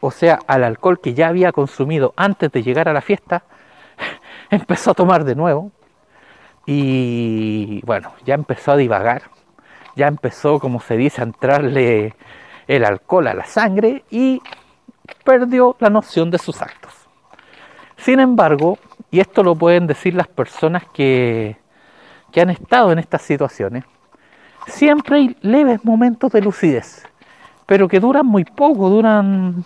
o 0.00 0.10
sea, 0.10 0.38
al 0.46 0.64
alcohol 0.64 1.00
que 1.00 1.14
ya 1.14 1.28
había 1.28 1.52
consumido 1.52 2.14
antes 2.16 2.50
de 2.50 2.62
llegar 2.62 2.88
a 2.88 2.92
la 2.92 3.02
fiesta, 3.02 3.44
empezó 4.50 4.92
a 4.92 4.94
tomar 4.94 5.24
de 5.24 5.34
nuevo 5.34 5.70
y 6.66 7.80
bueno, 7.84 8.12
ya 8.24 8.34
empezó 8.34 8.72
a 8.72 8.76
divagar, 8.76 9.22
ya 9.94 10.08
empezó, 10.08 10.58
como 10.58 10.80
se 10.80 10.96
dice, 10.96 11.20
a 11.20 11.24
entrarle 11.24 12.14
el 12.66 12.84
alcohol 12.84 13.28
a 13.28 13.34
la 13.34 13.44
sangre 13.44 14.04
y 14.10 14.42
perdió 15.24 15.76
la 15.78 15.90
noción 15.90 16.30
de 16.30 16.38
sus 16.38 16.60
actos. 16.60 16.92
Sin 17.96 18.20
embargo, 18.20 18.78
y 19.10 19.20
esto 19.20 19.42
lo 19.42 19.54
pueden 19.54 19.86
decir 19.86 20.14
las 20.14 20.28
personas 20.28 20.84
que, 20.92 21.56
que 22.32 22.40
han 22.40 22.50
estado 22.50 22.92
en 22.92 22.98
estas 22.98 23.22
situaciones, 23.22 23.84
siempre 24.66 25.16
hay 25.16 25.36
leves 25.40 25.84
momentos 25.84 26.32
de 26.32 26.42
lucidez, 26.42 27.06
pero 27.64 27.88
que 27.88 28.00
duran 28.00 28.26
muy 28.26 28.44
poco, 28.44 28.90
duran, 28.90 29.64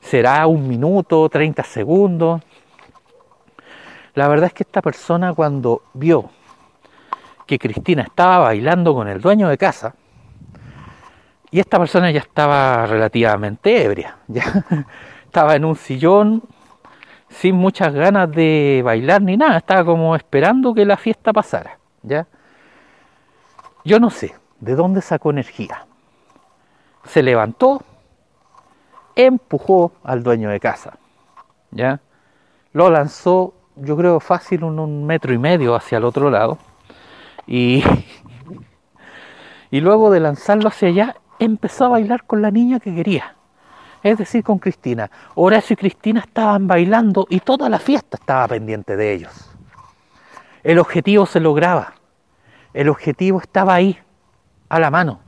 será 0.00 0.46
un 0.46 0.68
minuto, 0.68 1.28
30 1.28 1.64
segundos, 1.64 2.42
la 4.14 4.28
verdad 4.28 4.46
es 4.46 4.54
que 4.54 4.62
esta 4.62 4.82
persona 4.82 5.32
cuando 5.34 5.82
vio 5.94 6.30
que 7.46 7.58
Cristina 7.58 8.02
estaba 8.02 8.38
bailando 8.38 8.94
con 8.94 9.08
el 9.08 9.20
dueño 9.20 9.48
de 9.48 9.58
casa, 9.58 9.94
y 11.50 11.58
esta 11.58 11.78
persona 11.78 12.10
ya 12.10 12.20
estaba 12.20 12.86
relativamente 12.86 13.82
ebria, 13.82 14.16
ya 14.28 14.64
estaba 15.24 15.56
en 15.56 15.64
un 15.64 15.76
sillón 15.76 16.42
sin 17.28 17.54
muchas 17.54 17.94
ganas 17.94 18.30
de 18.30 18.82
bailar 18.84 19.22
ni 19.22 19.36
nada, 19.36 19.58
estaba 19.58 19.84
como 19.84 20.16
esperando 20.16 20.74
que 20.74 20.84
la 20.84 20.96
fiesta 20.96 21.32
pasara, 21.32 21.78
¿ya? 22.02 22.26
Yo 23.84 23.98
no 23.98 24.10
sé 24.10 24.34
de 24.60 24.74
dónde 24.74 25.00
sacó 25.00 25.30
energía. 25.30 25.86
Se 27.04 27.22
levantó, 27.22 27.82
empujó 29.16 29.92
al 30.04 30.22
dueño 30.22 30.50
de 30.50 30.60
casa, 30.60 30.98
¿ya? 31.70 32.00
Lo 32.72 32.90
lanzó 32.90 33.54
yo 33.80 33.96
creo 33.96 34.20
fácil 34.20 34.64
un, 34.64 35.04
metro 35.04 35.32
y 35.32 35.38
medio 35.38 35.74
hacia 35.74 35.98
el 35.98 36.04
otro 36.04 36.30
lado. 36.30 36.58
Y, 37.46 37.82
y 39.70 39.80
luego 39.80 40.10
de 40.10 40.20
lanzarlo 40.20 40.68
hacia 40.68 40.88
allá, 40.88 41.16
empezó 41.38 41.86
a 41.86 41.88
bailar 41.88 42.24
con 42.24 42.42
la 42.42 42.50
niña 42.50 42.80
que 42.80 42.94
quería. 42.94 43.36
Es 44.02 44.18
decir, 44.18 44.42
con 44.42 44.58
Cristina. 44.58 45.10
Horacio 45.34 45.74
y 45.74 45.76
Cristina 45.76 46.20
estaban 46.20 46.66
bailando 46.66 47.26
y 47.28 47.40
toda 47.40 47.68
la 47.68 47.78
fiesta 47.78 48.16
estaba 48.18 48.48
pendiente 48.48 48.96
de 48.96 49.12
ellos. 49.12 49.50
El 50.62 50.78
objetivo 50.78 51.26
se 51.26 51.40
lograba. 51.40 51.94
El 52.72 52.88
objetivo 52.88 53.40
estaba 53.40 53.74
ahí, 53.74 53.98
a 54.68 54.78
la 54.78 54.90
mano. 54.90 55.20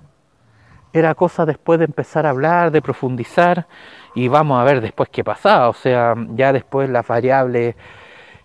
Era 0.93 1.15
cosa 1.15 1.47
después 1.47 1.79
de 1.79 1.87
empezar 1.87 2.27
a 2.27 2.31
hablar, 2.31 2.71
de 2.71 2.83
profundizar 2.83 3.67
y 4.15 4.29
vamos 4.29 4.61
a 4.61 4.65
ver 4.65 4.81
después 4.81 5.09
qué 5.11 5.25
pasaba. 5.25 5.69
O 5.69 5.75
sea, 5.75 6.15
ya 6.35 6.53
después 6.53 6.89
las 6.89 7.07
variables 7.07 7.75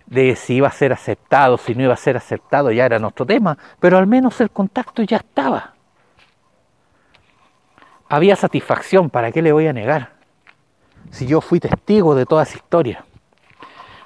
de 0.08 0.36
si 0.36 0.54
iba 0.54 0.68
a 0.68 0.72
ser 0.72 0.92
aceptado, 0.92 1.58
si 1.58 1.74
no 1.74 1.82
iba 1.82 1.92
a 1.92 1.98
ser 1.98 2.16
aceptado, 2.16 2.72
ya 2.72 2.86
era 2.86 2.98
nuestro 2.98 3.26
tema, 3.26 3.58
pero 3.78 3.98
al 3.98 4.06
menos 4.06 4.40
el 4.40 4.50
contacto 4.50 5.02
ya 5.02 5.18
estaba. 5.18 5.74
Había 8.08 8.34
satisfacción, 8.34 9.10
¿para 9.10 9.30
qué 9.32 9.42
le 9.42 9.52
voy 9.52 9.66
a 9.66 9.72
negar? 9.74 10.12
Si 11.10 11.26
yo 11.26 11.42
fui 11.42 11.60
testigo 11.60 12.14
de 12.14 12.24
toda 12.24 12.44
esa 12.44 12.56
historia. 12.56 13.04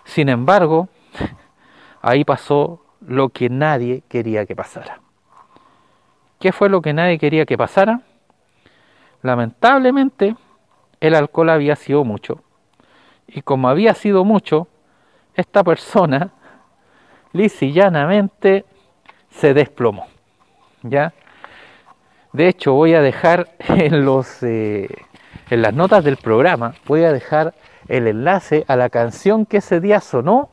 Sin 0.04 0.28
embargo, 0.28 0.88
ahí 2.02 2.24
pasó 2.24 2.84
lo 3.00 3.28
que 3.28 3.48
nadie 3.48 4.02
quería 4.08 4.44
que 4.44 4.56
pasara. 4.56 5.00
¿Qué 6.40 6.50
fue 6.50 6.68
lo 6.68 6.82
que 6.82 6.92
nadie 6.92 7.18
quería 7.18 7.46
que 7.46 7.56
pasara? 7.56 8.00
Lamentablemente, 9.22 10.34
el 10.98 11.14
alcohol 11.14 11.50
había 11.50 11.76
sido 11.76 12.02
mucho. 12.02 12.42
Y 13.28 13.42
como 13.42 13.68
había 13.68 13.94
sido 13.94 14.24
mucho, 14.24 14.66
esta 15.34 15.64
persona 15.64 16.32
llanamente 17.72 18.64
se 19.30 19.54
desplomó. 19.54 20.06
¿ya? 20.82 21.12
De 22.32 22.48
hecho, 22.48 22.72
voy 22.72 22.94
a 22.94 23.00
dejar 23.00 23.48
en, 23.58 24.04
los, 24.04 24.42
eh, 24.42 24.88
en 25.50 25.62
las 25.62 25.74
notas 25.74 26.04
del 26.04 26.16
programa, 26.16 26.74
voy 26.86 27.04
a 27.04 27.12
dejar 27.12 27.54
el 27.88 28.06
enlace 28.06 28.64
a 28.68 28.76
la 28.76 28.88
canción 28.88 29.44
que 29.44 29.58
ese 29.58 29.80
día 29.80 30.00
sonó 30.00 30.50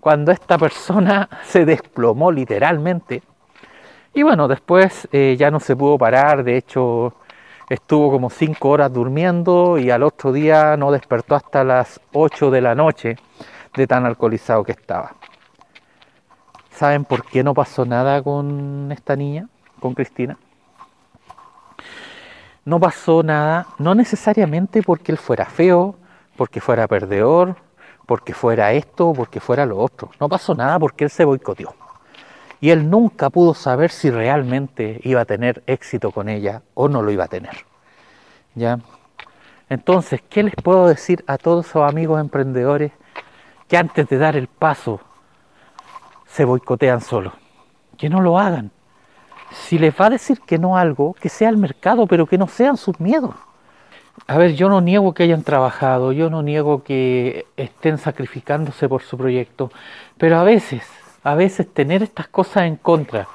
cuando 0.00 0.32
esta 0.32 0.56
persona 0.58 1.28
se 1.44 1.64
desplomó 1.64 2.32
literalmente. 2.32 3.22
Y 4.12 4.22
bueno, 4.22 4.48
después 4.48 5.08
eh, 5.12 5.36
ya 5.38 5.50
no 5.50 5.60
se 5.60 5.76
pudo 5.76 5.96
parar, 5.96 6.42
de 6.42 6.56
hecho 6.56 7.14
estuvo 7.68 8.10
como 8.10 8.30
cinco 8.30 8.70
horas 8.70 8.92
durmiendo 8.92 9.78
y 9.78 9.90
al 9.90 10.02
otro 10.02 10.32
día 10.32 10.76
no 10.76 10.90
despertó 10.90 11.36
hasta 11.36 11.62
las 11.62 12.00
8 12.12 12.50
de 12.50 12.60
la 12.60 12.74
noche 12.74 13.16
de 13.74 13.86
tan 13.86 14.06
alcoholizado 14.06 14.64
que 14.64 14.72
estaba. 14.72 15.14
¿Saben 16.70 17.04
por 17.04 17.24
qué 17.24 17.44
no 17.44 17.54
pasó 17.54 17.84
nada 17.84 18.22
con 18.22 18.90
esta 18.92 19.16
niña, 19.16 19.48
con 19.80 19.94
Cristina? 19.94 20.38
No 22.64 22.78
pasó 22.78 23.22
nada, 23.22 23.66
no 23.78 23.94
necesariamente 23.94 24.82
porque 24.82 25.12
él 25.12 25.18
fuera 25.18 25.44
feo, 25.44 25.96
porque 26.36 26.60
fuera 26.60 26.86
perdedor, 26.88 27.56
porque 28.06 28.32
fuera 28.32 28.72
esto, 28.72 29.12
porque 29.12 29.40
fuera 29.40 29.66
lo 29.66 29.78
otro. 29.78 30.10
No 30.18 30.28
pasó 30.28 30.54
nada 30.54 30.78
porque 30.78 31.04
él 31.04 31.10
se 31.10 31.24
boicoteó. 31.24 31.74
Y 32.60 32.70
él 32.70 32.90
nunca 32.90 33.30
pudo 33.30 33.54
saber 33.54 33.90
si 33.90 34.10
realmente 34.10 35.00
iba 35.04 35.22
a 35.22 35.24
tener 35.24 35.62
éxito 35.66 36.10
con 36.10 36.28
ella 36.28 36.62
o 36.74 36.88
no 36.88 37.02
lo 37.02 37.10
iba 37.10 37.24
a 37.24 37.28
tener. 37.28 37.64
¿Ya? 38.54 38.78
Entonces, 39.68 40.20
¿qué 40.28 40.42
les 40.42 40.54
puedo 40.56 40.88
decir 40.88 41.24
a 41.26 41.38
todos 41.38 41.66
esos 41.66 41.88
amigos 41.88 42.20
emprendedores 42.20 42.92
que 43.70 43.78
antes 43.78 44.08
de 44.08 44.18
dar 44.18 44.34
el 44.34 44.48
paso 44.48 45.00
se 46.26 46.44
boicotean 46.44 47.00
solos. 47.00 47.32
Que 47.96 48.10
no 48.10 48.20
lo 48.20 48.36
hagan. 48.36 48.72
Si 49.52 49.78
les 49.78 49.94
va 49.94 50.06
a 50.06 50.10
decir 50.10 50.40
que 50.40 50.58
no 50.58 50.76
algo, 50.76 51.14
que 51.14 51.28
sea 51.28 51.48
el 51.48 51.56
mercado, 51.56 52.08
pero 52.08 52.26
que 52.26 52.36
no 52.36 52.48
sean 52.48 52.76
sus 52.76 52.98
miedos. 52.98 53.36
A 54.26 54.36
ver, 54.38 54.54
yo 54.54 54.68
no 54.68 54.80
niego 54.80 55.14
que 55.14 55.22
hayan 55.22 55.44
trabajado, 55.44 56.10
yo 56.10 56.30
no 56.30 56.42
niego 56.42 56.82
que 56.82 57.46
estén 57.56 57.98
sacrificándose 57.98 58.88
por 58.88 59.02
su 59.02 59.16
proyecto, 59.16 59.70
pero 60.18 60.38
a 60.38 60.42
veces, 60.42 60.82
a 61.22 61.36
veces 61.36 61.72
tener 61.72 62.02
estas 62.02 62.26
cosas 62.26 62.64
en 62.64 62.74
contra, 62.74 63.28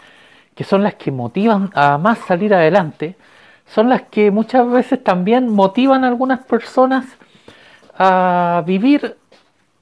que 0.54 0.66
son 0.66 0.84
las 0.84 0.96
que 0.96 1.12
motivan 1.12 1.72
a 1.74 1.98
más 1.98 2.20
salir 2.20 2.54
adelante, 2.54 3.16
son 3.66 3.88
las 3.88 4.04
que 4.04 4.32
muchas 4.32 4.70
veces 4.70 5.02
también 5.02 5.48
motivan 5.48 6.04
a 6.04 6.10
algunas 6.10 6.44
personas 6.44 7.06
a 7.98 8.64
vivir 8.66 9.18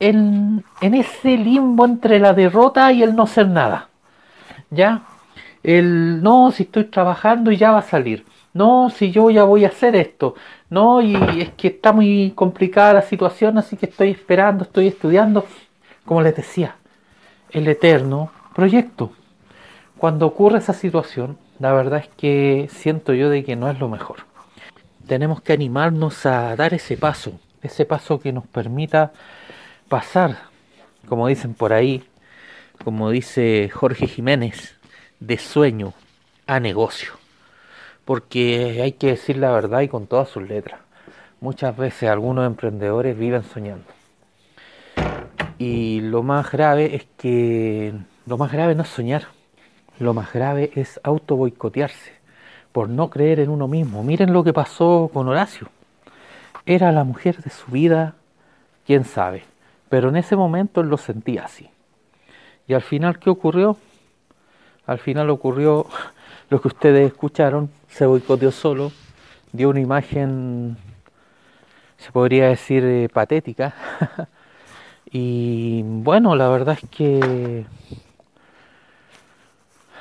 en, 0.09 0.63
ese 0.81 1.37
limbo 1.37 1.85
entre 1.85 2.19
la 2.19 2.33
derrota 2.33 2.91
y 2.91 3.03
el 3.03 3.15
no 3.15 3.25
ser 3.25 3.47
nada. 3.47 3.89
¿Ya? 4.69 5.03
El 5.63 6.21
no, 6.21 6.51
si 6.51 6.63
estoy 6.63 6.85
trabajando 6.85 7.51
y 7.51 7.57
ya 7.57 7.71
va 7.71 7.79
a 7.79 7.83
salir. 7.83 8.25
no, 8.53 8.89
si 8.89 9.11
yo 9.11 9.31
ya 9.31 9.45
voy 9.45 9.65
a 9.65 9.69
hacer 9.69 9.95
esto, 9.95 10.35
no, 10.69 11.01
y 11.01 11.15
es 11.41 11.51
que 11.51 11.69
está 11.69 11.91
muy 11.91 12.33
complicada 12.35 12.93
la 12.93 13.01
situación, 13.01 13.57
así 13.57 13.77
que 13.77 13.87
estoy 13.87 14.11
esperando, 14.11 14.63
estoy 14.63 14.87
estudiando, 14.87 15.45
como 16.05 16.21
les 16.21 16.35
decía, 16.35 16.75
el 17.51 17.67
eterno 17.67 18.31
proyecto. 18.53 19.11
Cuando 19.97 20.27
ocurre 20.27 20.59
esa 20.59 20.73
situación, 20.73 21.37
la 21.59 21.73
verdad 21.73 21.99
es 21.99 22.09
que 22.17 22.67
siento 22.71 23.13
yo 23.13 23.29
de 23.29 23.43
que 23.43 23.55
no 23.55 23.69
es 23.69 23.79
lo 23.79 23.87
mejor. 23.89 24.17
Tenemos 25.07 25.41
que 25.41 25.53
animarnos 25.53 26.25
a 26.25 26.55
dar 26.55 26.73
ese 26.73 26.97
paso, 26.97 27.39
ese 27.61 27.85
paso 27.85 28.19
que 28.19 28.33
nos 28.33 28.45
permita 28.45 29.13
pasar, 29.87 30.37
como 31.07 31.27
dicen 31.27 31.53
por 31.53 31.73
ahí, 31.73 32.03
como 32.83 33.09
dice 33.09 33.69
Jorge 33.73 34.07
Jiménez, 34.07 34.75
de 35.19 35.37
sueño 35.37 35.93
a 36.47 36.59
negocio 36.59 37.13
porque 38.05 38.81
hay 38.81 38.93
que 38.93 39.07
decir 39.07 39.37
la 39.37 39.51
verdad 39.51 39.81
y 39.81 39.87
con 39.87 40.07
todas 40.07 40.29
sus 40.29 40.43
letras. 40.43 40.81
Muchas 41.39 41.75
veces 41.75 42.09
algunos 42.09 42.45
emprendedores 42.45 43.17
viven 43.17 43.43
soñando. 43.43 43.85
Y 45.57 46.01
lo 46.01 46.23
más 46.23 46.51
grave 46.51 46.95
es 46.95 47.05
que 47.17 47.93
lo 48.25 48.37
más 48.37 48.51
grave 48.51 48.75
no 48.75 48.83
es 48.83 48.89
soñar, 48.89 49.27
lo 49.99 50.13
más 50.13 50.33
grave 50.33 50.71
es 50.75 50.99
auto 51.03 51.35
boicotearse 51.35 52.11
por 52.71 52.89
no 52.89 53.09
creer 53.09 53.39
en 53.39 53.49
uno 53.49 53.67
mismo. 53.67 54.03
Miren 54.03 54.33
lo 54.33 54.43
que 54.43 54.53
pasó 54.53 55.09
con 55.13 55.27
Horacio. 55.27 55.69
Era 56.65 56.91
la 56.91 57.03
mujer 57.03 57.37
de 57.37 57.49
su 57.49 57.71
vida, 57.71 58.15
quién 58.85 59.03
sabe, 59.03 59.43
pero 59.93 60.09
en 60.09 60.15
ese 60.15 60.35
momento 60.35 60.81
él 60.81 60.87
lo 60.87 60.97
sentía 60.97 61.43
así. 61.43 61.69
Y 62.67 62.73
al 62.73 62.81
final, 62.81 63.19
¿qué 63.19 63.29
ocurrió? 63.29 63.77
Al 64.87 64.97
final 64.97 65.29
ocurrió 65.29 65.85
lo 66.49 66.59
que 66.59 66.69
ustedes 66.69 67.05
escucharon, 67.11 67.69
se 67.89 68.07
boicoteó 68.07 68.49
solo, 68.49 68.91
dio 69.51 69.69
una 69.69 69.81
imagen, 69.81 70.77
se 71.97 72.11
podría 72.11 72.47
decir, 72.47 72.83
eh, 72.83 73.07
patética. 73.07 73.75
y 75.11 75.83
bueno, 75.83 76.35
la 76.35 76.49
verdad 76.49 76.79
es 76.81 76.89
que 76.89 77.63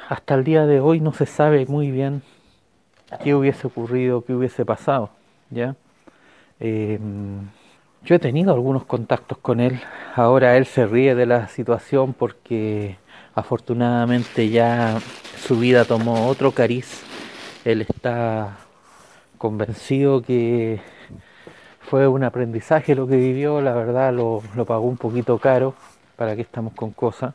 hasta 0.08 0.34
el 0.36 0.44
día 0.44 0.64
de 0.64 0.80
hoy 0.80 1.00
no 1.00 1.12
se 1.12 1.26
sabe 1.26 1.66
muy 1.66 1.90
bien 1.90 2.22
qué 3.22 3.34
hubiese 3.34 3.66
ocurrido, 3.66 4.24
qué 4.24 4.32
hubiese 4.32 4.64
pasado. 4.64 5.10
¿ya? 5.50 5.76
Em, 6.60 7.46
yo 8.04 8.16
he 8.16 8.18
tenido 8.18 8.52
algunos 8.52 8.84
contactos 8.84 9.38
con 9.38 9.60
él, 9.60 9.80
ahora 10.14 10.56
él 10.56 10.66
se 10.66 10.86
ríe 10.86 11.14
de 11.14 11.26
la 11.26 11.48
situación 11.48 12.12
porque 12.14 12.96
afortunadamente 13.34 14.48
ya 14.48 14.98
su 15.38 15.58
vida 15.58 15.84
tomó 15.84 16.26
otro 16.26 16.52
cariz. 16.52 17.02
Él 17.64 17.82
está 17.82 18.56
convencido 19.38 20.22
que 20.22 20.80
fue 21.80 22.08
un 22.08 22.24
aprendizaje 22.24 22.94
lo 22.94 23.06
que 23.06 23.16
vivió, 23.16 23.60
la 23.60 23.74
verdad 23.74 24.12
lo, 24.12 24.42
pagó 24.66 24.86
un 24.86 24.96
poquito 24.96 25.38
caro, 25.38 25.74
para 26.16 26.34
que 26.34 26.42
estamos 26.42 26.74
con 26.74 26.90
cosas. 26.92 27.34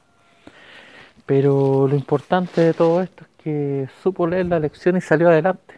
Pero 1.26 1.88
lo 1.88 1.96
importante 1.96 2.62
de 2.62 2.74
todo 2.74 3.02
esto 3.02 3.24
es 3.24 3.44
que 3.44 3.88
supo 4.02 4.28
leer 4.28 4.48
la 4.48 4.60
lección 4.60 4.98
y 4.98 5.02
salió 5.02 5.30
adelante. 5.30 5.76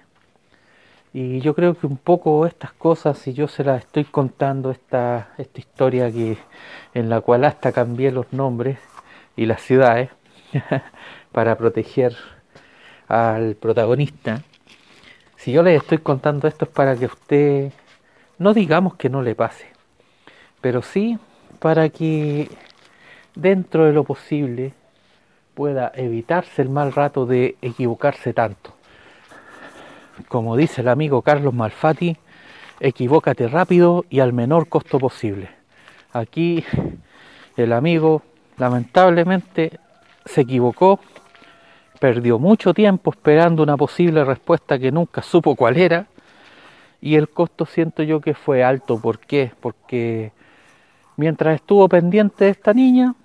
Y 1.13 1.41
yo 1.41 1.55
creo 1.55 1.73
que 1.75 1.87
un 1.87 1.97
poco 1.97 2.45
estas 2.45 2.71
cosas, 2.73 3.17
si 3.17 3.33
yo 3.33 3.47
se 3.47 3.63
las 3.63 3.83
estoy 3.85 4.05
contando, 4.05 4.71
esta, 4.71 5.29
esta 5.37 5.59
historia 5.59 6.11
que, 6.11 6.37
en 6.93 7.09
la 7.09 7.21
cual 7.21 7.45
hasta 7.45 7.71
cambié 7.71 8.11
los 8.11 8.31
nombres, 8.31 8.77
y 9.39 9.45
las 9.45 9.61
ciudades 9.61 10.09
para 11.31 11.57
proteger 11.57 12.13
al 13.07 13.55
protagonista. 13.55 14.43
Si 15.37 15.53
yo 15.53 15.63
les 15.63 15.81
estoy 15.81 15.99
contando 15.99 16.45
esto 16.45 16.65
es 16.65 16.71
para 16.71 16.97
que 16.97 17.05
usted 17.05 17.71
no 18.37 18.53
digamos 18.53 18.95
que 18.95 19.09
no 19.09 19.21
le 19.21 19.35
pase, 19.35 19.67
pero 20.59 20.81
sí 20.81 21.17
para 21.59 21.87
que 21.87 22.49
dentro 23.33 23.85
de 23.85 23.93
lo 23.93 24.03
posible 24.03 24.73
pueda 25.53 25.93
evitarse 25.95 26.61
el 26.61 26.69
mal 26.69 26.91
rato 26.91 27.25
de 27.25 27.55
equivocarse 27.61 28.33
tanto. 28.33 28.73
Como 30.27 30.55
dice 30.55 30.81
el 30.81 30.87
amigo 30.87 31.21
Carlos 31.21 31.53
Malfatti, 31.53 32.17
equivócate 32.79 33.47
rápido 33.47 34.05
y 34.09 34.19
al 34.19 34.33
menor 34.33 34.67
costo 34.67 34.99
posible. 34.99 35.49
Aquí 36.13 36.63
el 37.57 37.73
amigo 37.73 38.23
lamentablemente 38.57 39.79
se 40.25 40.41
equivocó, 40.41 40.99
perdió 41.99 42.39
mucho 42.39 42.73
tiempo 42.73 43.11
esperando 43.11 43.63
una 43.63 43.77
posible 43.77 44.23
respuesta 44.23 44.77
que 44.77 44.91
nunca 44.91 45.21
supo 45.21 45.55
cuál 45.55 45.77
era 45.77 46.07
y 47.01 47.15
el 47.15 47.29
costo 47.29 47.65
siento 47.65 48.03
yo 48.03 48.21
que 48.21 48.33
fue 48.33 48.63
alto. 48.63 48.99
¿Por 48.99 49.19
qué? 49.19 49.51
Porque 49.59 50.31
mientras 51.17 51.55
estuvo 51.55 51.87
pendiente 51.87 52.45
de 52.45 52.51
esta 52.51 52.73
niña, 52.73 53.15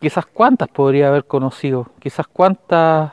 quizás 0.00 0.26
cuántas 0.26 0.68
podría 0.68 1.08
haber 1.08 1.24
conocido, 1.24 1.90
quizás 1.98 2.26
cuántas 2.26 3.12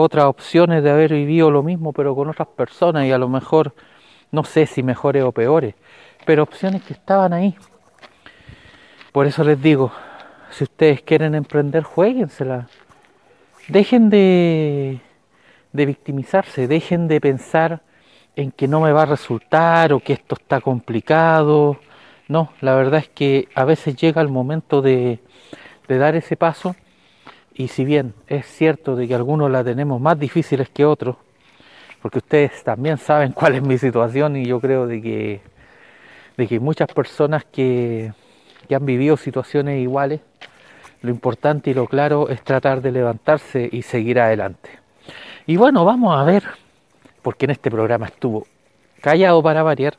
otras 0.00 0.26
opciones 0.26 0.84
de 0.84 0.90
haber 0.90 1.12
vivido 1.12 1.50
lo 1.50 1.64
mismo 1.64 1.92
pero 1.92 2.14
con 2.14 2.28
otras 2.28 2.48
personas 2.48 3.04
y 3.04 3.12
a 3.12 3.18
lo 3.18 3.28
mejor 3.28 3.74
no 4.30 4.44
sé 4.44 4.66
si 4.66 4.82
mejores 4.82 5.24
o 5.24 5.32
peores, 5.32 5.74
pero 6.24 6.42
opciones 6.42 6.82
que 6.82 6.92
estaban 6.92 7.32
ahí. 7.32 7.56
Por 9.10 9.26
eso 9.26 9.42
les 9.42 9.60
digo, 9.60 9.90
si 10.50 10.64
ustedes 10.64 11.02
quieren 11.02 11.34
emprender, 11.34 11.82
jueguensela. 11.82 12.68
Dejen 13.68 14.10
de, 14.10 15.00
de 15.72 15.86
victimizarse, 15.86 16.68
dejen 16.68 17.08
de 17.08 17.20
pensar 17.20 17.82
en 18.36 18.52
que 18.52 18.68
no 18.68 18.80
me 18.80 18.92
va 18.92 19.02
a 19.02 19.06
resultar 19.06 19.92
o 19.92 20.00
que 20.00 20.12
esto 20.12 20.36
está 20.38 20.60
complicado. 20.60 21.78
No, 22.28 22.52
la 22.60 22.74
verdad 22.74 23.00
es 23.00 23.08
que 23.08 23.48
a 23.54 23.64
veces 23.64 23.96
llega 23.96 24.20
el 24.20 24.28
momento 24.28 24.80
de, 24.80 25.18
de 25.88 25.98
dar 25.98 26.14
ese 26.14 26.36
paso 26.36 26.76
y 27.58 27.66
si 27.66 27.84
bien 27.84 28.14
es 28.28 28.46
cierto 28.46 28.94
de 28.94 29.08
que 29.08 29.16
algunos 29.16 29.50
la 29.50 29.64
tenemos 29.64 30.00
más 30.00 30.16
difíciles 30.16 30.68
que 30.70 30.84
otros, 30.84 31.16
porque 32.00 32.18
ustedes 32.18 32.62
también 32.62 32.98
saben 32.98 33.32
cuál 33.32 33.56
es 33.56 33.62
mi 33.62 33.76
situación 33.76 34.36
y 34.36 34.46
yo 34.46 34.60
creo 34.60 34.86
de 34.86 35.02
que, 35.02 35.40
de 36.36 36.46
que 36.46 36.60
muchas 36.60 36.86
personas 36.86 37.44
que, 37.44 38.12
que 38.68 38.74
han 38.76 38.86
vivido 38.86 39.16
situaciones 39.16 39.82
iguales, 39.82 40.20
lo 41.02 41.10
importante 41.10 41.70
y 41.70 41.74
lo 41.74 41.86
claro 41.86 42.28
es 42.28 42.42
tratar 42.44 42.80
de 42.80 42.92
levantarse 42.92 43.68
y 43.72 43.82
seguir 43.82 44.20
adelante. 44.20 44.70
Y 45.44 45.56
bueno, 45.56 45.84
vamos 45.84 46.16
a 46.16 46.22
ver, 46.22 46.44
porque 47.22 47.46
en 47.46 47.50
este 47.50 47.72
programa 47.72 48.06
estuvo 48.06 48.46
callado 49.00 49.42
para 49.42 49.64
variar, 49.64 49.96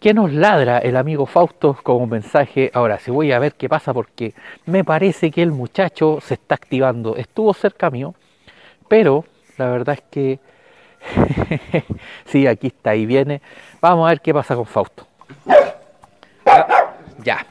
qué 0.00 0.14
nos 0.14 0.32
ladra 0.32 0.78
el 0.78 0.96
amigo 0.96 1.26
Fausto 1.26 1.76
como 1.82 2.06
mensaje. 2.06 2.70
Ahora, 2.74 2.98
si 2.98 3.10
voy 3.10 3.32
a 3.32 3.38
ver 3.38 3.54
qué 3.54 3.68
pasa, 3.68 3.92
porque 3.92 4.34
me 4.66 4.84
parece 4.84 5.30
que 5.30 5.42
el 5.42 5.52
muchacho 5.52 6.18
se 6.20 6.34
está 6.34 6.54
activando. 6.54 7.16
Estuvo 7.16 7.52
cerca 7.54 7.90
mío, 7.90 8.14
pero 8.88 9.24
la 9.56 9.68
verdad 9.68 9.96
es 9.96 10.04
que 10.10 10.38
sí, 12.26 12.46
aquí 12.46 12.68
está 12.68 12.94
y 12.94 13.06
viene. 13.06 13.42
Vamos 13.80 14.06
a 14.06 14.10
ver 14.10 14.20
qué 14.20 14.32
pasa 14.32 14.54
con 14.54 14.66
Fausto. 14.66 15.06
Ya. 17.22 17.46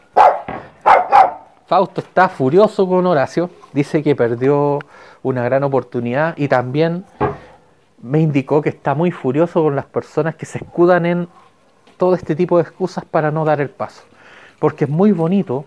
Fausto 1.65 2.01
está 2.01 2.29
furioso 2.29 2.88
con 2.88 3.06
Horacio, 3.06 3.49
dice 3.71 4.03
que 4.03 4.15
perdió 4.15 4.79
una 5.23 5.43
gran 5.43 5.63
oportunidad 5.63 6.38
y 6.38 6.47
también 6.47 7.06
me 8.01 8.19
indicó 8.19 8.62
que 8.62 8.69
está 8.69 8.93
muy 8.93 9.12
furioso 9.12 9.63
con 9.63 9.75
las 9.75 9.86
personas 9.86 10.36
que 10.36 10.45
se 10.45 10.58
escudan 10.60 11.06
en 11.06 11.29
todo 11.97 12.15
este 12.15 12.36
tipo 12.36 12.58
de 12.58 12.63
excusas 12.63 13.06
para 13.06 13.32
no 13.32 13.45
dar 13.45 13.62
el 13.62 13.69
paso. 13.69 14.03
Porque 14.60 14.86
es 14.86 14.89
muy 14.89 15.12
bonito 15.12 15.65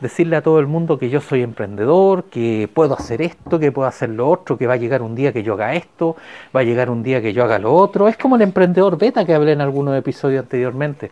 decirle 0.00 0.36
a 0.36 0.42
todo 0.42 0.60
el 0.60 0.66
mundo 0.66 0.98
que 0.98 1.10
yo 1.10 1.20
soy 1.20 1.42
emprendedor, 1.42 2.24
que 2.24 2.68
puedo 2.72 2.94
hacer 2.94 3.20
esto, 3.22 3.58
que 3.58 3.72
puedo 3.72 3.88
hacer 3.88 4.10
lo 4.10 4.28
otro, 4.28 4.56
que 4.56 4.66
va 4.66 4.74
a 4.74 4.76
llegar 4.76 5.02
un 5.02 5.14
día 5.14 5.32
que 5.32 5.42
yo 5.42 5.54
haga 5.54 5.74
esto, 5.74 6.16
va 6.54 6.60
a 6.60 6.64
llegar 6.64 6.90
un 6.90 7.02
día 7.02 7.20
que 7.20 7.32
yo 7.32 7.44
haga 7.44 7.58
lo 7.58 7.74
otro. 7.74 8.08
Es 8.08 8.16
como 8.16 8.36
el 8.36 8.42
emprendedor 8.42 8.96
beta 8.96 9.24
que 9.24 9.34
hablé 9.34 9.52
en 9.52 9.60
algunos 9.60 9.96
episodios 9.96 10.42
anteriormente. 10.42 11.10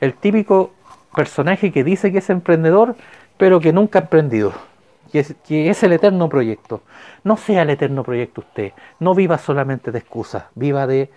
El 0.00 0.14
típico 0.14 0.72
personaje 1.14 1.72
que 1.72 1.84
dice 1.84 2.12
que 2.12 2.18
es 2.18 2.30
emprendedor, 2.30 2.94
pero 3.36 3.60
que 3.60 3.72
nunca 3.72 3.98
ha 3.98 4.02
emprendido, 4.02 4.52
que 5.10 5.70
es, 5.70 5.82
el 5.82 5.92
eterno 5.92 6.28
proyecto. 6.28 6.82
No 7.24 7.36
sea 7.36 7.62
el 7.62 7.70
eterno 7.70 8.02
proyecto 8.04 8.42
usted, 8.42 8.72
no 8.98 9.14
viva 9.14 9.38
solamente 9.38 9.90
de 9.90 9.98
excusas, 9.98 10.44
viva 10.54 10.86
de 10.86 11.10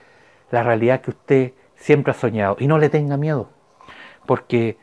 la 0.52 0.64
realidad 0.64 1.02
que 1.02 1.12
usted 1.12 1.52
siempre 1.84 2.12
ha 2.12 2.14
soñado 2.14 2.56
y 2.60 2.68
no 2.68 2.78
le 2.78 2.90
tenga 2.90 3.18
miedo, 3.18 3.50
porque 4.26 4.78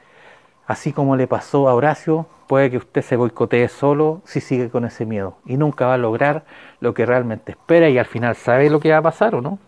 así 0.67 0.93
como 0.93 1.17
le 1.17 1.27
pasó 1.27 1.69
a 1.69 1.75
Horacio, 1.75 2.27
puede 2.47 2.71
que 2.71 2.77
usted 2.77 3.01
se 3.01 3.17
boicotee 3.17 3.69
solo 3.69 4.21
si 4.25 4.41
sigue 4.41 4.69
con 4.69 4.85
ese 4.85 5.07
miedo 5.07 5.39
y 5.47 5.57
nunca 5.57 5.87
va 5.87 5.95
a 5.95 5.99
lograr 5.99 6.45
lo 6.81 6.93
que 6.93 7.07
realmente 7.07 7.53
espera 7.53 7.89
y 7.89 7.97
al 7.97 8.05
final 8.05 8.37
sabe 8.37 8.69
lo 8.69 8.81
que 8.81 8.91
va 8.91 8.99
a 8.99 9.03
pasar 9.03 9.35
o 9.35 9.41
no. 9.41 9.59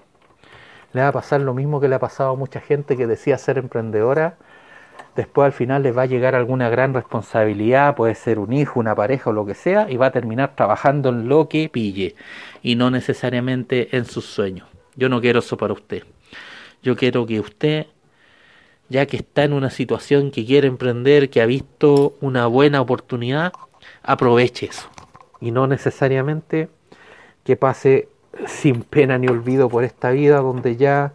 Le 0.92 1.00
va 1.00 1.08
a 1.08 1.12
pasar 1.12 1.40
lo 1.40 1.54
mismo 1.54 1.80
que 1.80 1.88
le 1.88 1.94
ha 1.94 1.98
pasado 1.98 2.32
a 2.32 2.36
mucha 2.36 2.60
gente 2.60 2.98
que 2.98 3.06
decía 3.06 3.38
ser 3.38 3.56
emprendedora 3.56 4.36
después 5.16 5.46
al 5.46 5.52
final 5.52 5.82
les 5.82 5.96
va 5.96 6.02
a 6.02 6.06
llegar 6.06 6.34
alguna 6.34 6.68
gran 6.68 6.94
responsabilidad, 6.94 7.94
puede 7.96 8.14
ser 8.14 8.38
un 8.38 8.52
hijo, 8.52 8.80
una 8.80 8.94
pareja 8.94 9.30
o 9.30 9.32
lo 9.32 9.46
que 9.46 9.54
sea, 9.54 9.90
y 9.90 9.96
va 9.96 10.06
a 10.06 10.12
terminar 10.12 10.54
trabajando 10.54 11.10
en 11.10 11.28
lo 11.28 11.48
que 11.48 11.68
pille 11.68 12.14
y 12.62 12.76
no 12.76 12.90
necesariamente 12.90 13.96
en 13.96 14.04
sus 14.04 14.26
sueños. 14.26 14.68
Yo 14.96 15.08
no 15.08 15.20
quiero 15.20 15.38
eso 15.38 15.56
para 15.56 15.72
usted. 15.72 16.04
Yo 16.82 16.96
quiero 16.96 17.26
que 17.26 17.40
usted, 17.40 17.86
ya 18.88 19.06
que 19.06 19.18
está 19.18 19.44
en 19.44 19.52
una 19.52 19.70
situación 19.70 20.30
que 20.30 20.44
quiere 20.44 20.68
emprender, 20.68 21.30
que 21.30 21.40
ha 21.40 21.46
visto 21.46 22.14
una 22.20 22.46
buena 22.46 22.80
oportunidad, 22.80 23.52
aproveche 24.02 24.66
eso. 24.66 24.88
Y 25.40 25.50
no 25.50 25.66
necesariamente 25.66 26.68
que 27.44 27.56
pase 27.56 28.08
sin 28.46 28.82
pena 28.82 29.18
ni 29.18 29.28
olvido 29.28 29.68
por 29.68 29.84
esta 29.84 30.10
vida 30.10 30.38
donde 30.38 30.76
ya 30.76 31.12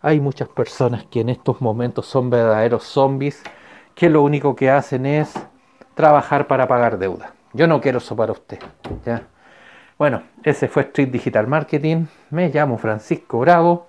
hay 0.00 0.20
muchas 0.20 0.48
personas 0.48 1.04
que 1.04 1.20
en 1.20 1.28
estos 1.28 1.60
momentos 1.60 2.06
son 2.06 2.30
verdaderos 2.30 2.84
zombies 2.84 3.42
que 3.94 4.10
lo 4.10 4.22
único 4.22 4.54
que 4.54 4.70
hacen 4.70 5.06
es 5.06 5.32
trabajar 5.94 6.46
para 6.46 6.68
pagar 6.68 6.98
deuda. 6.98 7.32
Yo 7.54 7.66
no 7.66 7.80
quiero 7.80 7.98
eso 7.98 8.14
para 8.14 8.32
usted. 8.32 8.58
Bueno, 9.98 10.22
ese 10.42 10.68
fue 10.68 10.82
Street 10.82 11.08
Digital 11.08 11.46
Marketing. 11.46 12.04
Me 12.30 12.50
llamo 12.50 12.76
Francisco 12.76 13.38
Bravo. 13.38 13.86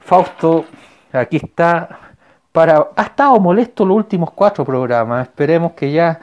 Fausto, 0.00 0.66
aquí 1.12 1.36
está. 1.36 1.98
Para, 2.52 2.88
ha 2.96 3.02
estado 3.02 3.38
molesto 3.38 3.84
los 3.84 3.96
últimos 3.96 4.32
cuatro 4.32 4.64
programas. 4.64 5.28
Esperemos 5.28 5.72
que 5.72 5.92
ya 5.92 6.18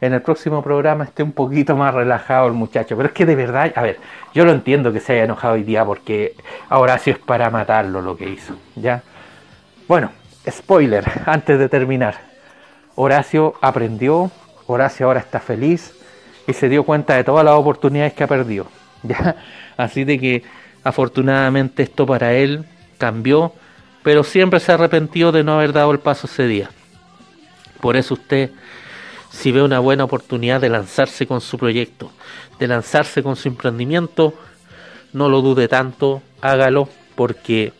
en 0.00 0.12
el 0.12 0.22
próximo 0.22 0.62
programa 0.62 1.04
esté 1.04 1.22
un 1.22 1.32
poquito 1.32 1.76
más 1.76 1.94
relajado 1.94 2.46
el 2.46 2.52
muchacho. 2.52 2.96
Pero 2.96 3.08
es 3.08 3.14
que 3.14 3.26
de 3.26 3.34
verdad, 3.34 3.72
a 3.74 3.82
ver, 3.82 3.98
yo 4.34 4.44
lo 4.44 4.52
entiendo 4.52 4.92
que 4.92 5.00
se 5.00 5.14
haya 5.14 5.24
enojado 5.24 5.54
hoy 5.54 5.62
día 5.62 5.84
porque 5.84 6.34
Horacio 6.70 7.12
es 7.12 7.18
para 7.18 7.50
matarlo 7.50 8.00
lo 8.00 8.16
que 8.16 8.28
hizo. 8.28 8.54
¿ya? 8.76 9.02
Bueno, 9.86 10.10
spoiler, 10.48 11.04
antes 11.26 11.58
de 11.58 11.68
terminar. 11.68 12.16
Horacio 12.94 13.54
aprendió, 13.60 14.30
Horacio 14.66 15.06
ahora 15.06 15.20
está 15.20 15.40
feliz 15.40 15.94
y 16.46 16.52
se 16.52 16.68
dio 16.68 16.84
cuenta 16.84 17.14
de 17.14 17.24
todas 17.24 17.44
las 17.44 17.54
oportunidades 17.54 18.12
que 18.14 18.24
ha 18.24 18.28
perdido. 18.28 18.66
¿ya? 19.02 19.36
Así 19.76 20.04
de 20.04 20.18
que 20.18 20.42
afortunadamente 20.84 21.82
esto 21.82 22.06
para 22.06 22.32
él 22.32 22.64
cambió, 22.98 23.52
pero 24.02 24.24
siempre 24.24 24.60
se 24.60 24.72
arrepintió 24.72 25.32
de 25.32 25.44
no 25.44 25.54
haber 25.54 25.72
dado 25.72 25.90
el 25.92 25.98
paso 25.98 26.26
ese 26.26 26.46
día. 26.46 26.70
Por 27.80 27.96
eso 27.96 28.14
usted 28.14 28.50
si 29.30 29.52
ve 29.52 29.62
una 29.62 29.78
buena 29.78 30.04
oportunidad 30.04 30.60
de 30.60 30.68
lanzarse 30.68 31.26
con 31.26 31.40
su 31.40 31.58
proyecto, 31.58 32.10
de 32.58 32.66
lanzarse 32.66 33.22
con 33.22 33.36
su 33.36 33.48
emprendimiento, 33.48 34.34
no 35.12 35.28
lo 35.28 35.42
dude 35.42 35.68
tanto, 35.68 36.22
hágalo 36.40 36.88
porque 37.14 37.72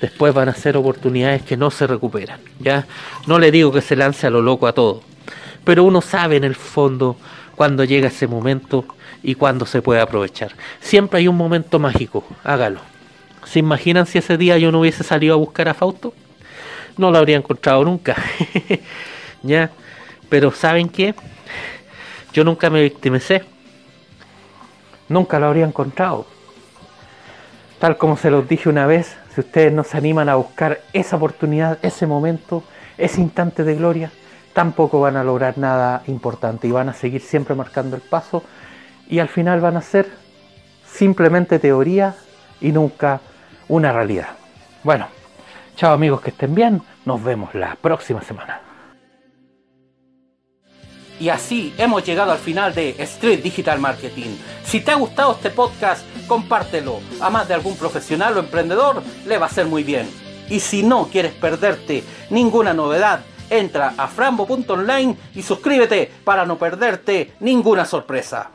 después 0.00 0.34
van 0.34 0.48
a 0.48 0.54
ser 0.54 0.76
oportunidades 0.76 1.42
que 1.42 1.56
no 1.56 1.70
se 1.70 1.86
recuperan. 1.86 2.40
Ya 2.58 2.86
no 3.26 3.38
le 3.38 3.50
digo 3.50 3.72
que 3.72 3.80
se 3.80 3.96
lance 3.96 4.26
a 4.26 4.30
lo 4.30 4.42
loco 4.42 4.66
a 4.66 4.72
todo, 4.72 5.02
pero 5.64 5.84
uno 5.84 6.00
sabe 6.00 6.36
en 6.36 6.44
el 6.44 6.54
fondo 6.54 7.16
cuando 7.56 7.84
llega 7.84 8.08
ese 8.08 8.26
momento 8.26 8.84
y 9.22 9.34
cuándo 9.34 9.66
se 9.66 9.82
puede 9.82 10.00
aprovechar. 10.00 10.52
Siempre 10.80 11.20
hay 11.20 11.28
un 11.28 11.36
momento 11.36 11.78
mágico, 11.78 12.24
hágalo. 12.42 12.89
¿Se 13.44 13.58
imaginan 13.58 14.06
si 14.06 14.18
ese 14.18 14.36
día 14.36 14.58
yo 14.58 14.70
no 14.72 14.80
hubiese 14.80 15.04
salido 15.04 15.34
a 15.34 15.38
buscar 15.38 15.68
a 15.68 15.74
Fausto? 15.74 16.14
No 16.96 17.10
lo 17.10 17.18
habría 17.18 17.36
encontrado 17.36 17.84
nunca. 17.84 18.16
ya 19.42 19.70
pero 20.30 20.52
¿saben 20.52 20.88
qué? 20.88 21.14
Yo 22.32 22.44
nunca 22.44 22.70
me 22.70 22.80
victimicé. 22.80 23.44
Nunca 25.08 25.38
lo 25.40 25.46
habría 25.46 25.66
encontrado. 25.66 26.24
Tal 27.80 27.98
como 27.98 28.16
se 28.16 28.30
los 28.30 28.48
dije 28.48 28.68
una 28.68 28.86
vez, 28.86 29.16
si 29.34 29.40
ustedes 29.40 29.72
no 29.72 29.82
se 29.82 29.98
animan 29.98 30.28
a 30.28 30.36
buscar 30.36 30.80
esa 30.92 31.16
oportunidad, 31.16 31.78
ese 31.82 32.06
momento, 32.06 32.62
ese 32.96 33.20
instante 33.20 33.64
de 33.64 33.74
gloria, 33.74 34.12
tampoco 34.52 35.00
van 35.00 35.16
a 35.16 35.24
lograr 35.24 35.58
nada 35.58 36.02
importante 36.06 36.68
y 36.68 36.70
van 36.70 36.88
a 36.88 36.94
seguir 36.94 37.22
siempre 37.22 37.54
marcando 37.54 37.96
el 37.96 38.02
paso 38.02 38.44
y 39.08 39.18
al 39.18 39.28
final 39.28 39.60
van 39.60 39.76
a 39.76 39.82
ser 39.82 40.08
simplemente 40.86 41.58
teoría 41.58 42.14
y 42.60 42.70
nunca 42.70 43.20
una 43.70 43.92
realidad. 43.92 44.30
Bueno, 44.82 45.06
chao 45.76 45.92
amigos, 45.94 46.20
que 46.20 46.30
estén 46.30 46.54
bien, 46.54 46.82
nos 47.04 47.22
vemos 47.22 47.54
la 47.54 47.76
próxima 47.76 48.20
semana. 48.20 48.60
Y 51.20 51.28
así 51.28 51.72
hemos 51.78 52.04
llegado 52.04 52.32
al 52.32 52.38
final 52.38 52.74
de 52.74 52.96
Street 52.98 53.42
Digital 53.42 53.78
Marketing. 53.78 54.36
Si 54.64 54.80
te 54.80 54.90
ha 54.90 54.94
gustado 54.94 55.32
este 55.32 55.50
podcast, 55.50 56.02
compártelo. 56.26 56.98
A 57.20 57.30
más 57.30 57.46
de 57.46 57.54
algún 57.54 57.76
profesional 57.76 58.36
o 58.36 58.40
emprendedor 58.40 59.02
le 59.26 59.38
va 59.38 59.46
a 59.46 59.50
ser 59.50 59.66
muy 59.66 59.84
bien. 59.84 60.08
Y 60.48 60.60
si 60.60 60.82
no 60.82 61.08
quieres 61.08 61.32
perderte 61.32 62.02
ninguna 62.30 62.74
novedad, 62.74 63.20
entra 63.50 63.94
a 63.96 64.08
frambo.online 64.08 65.16
y 65.34 65.42
suscríbete 65.42 66.10
para 66.24 66.46
no 66.46 66.58
perderte 66.58 67.34
ninguna 67.38 67.84
sorpresa. 67.84 68.50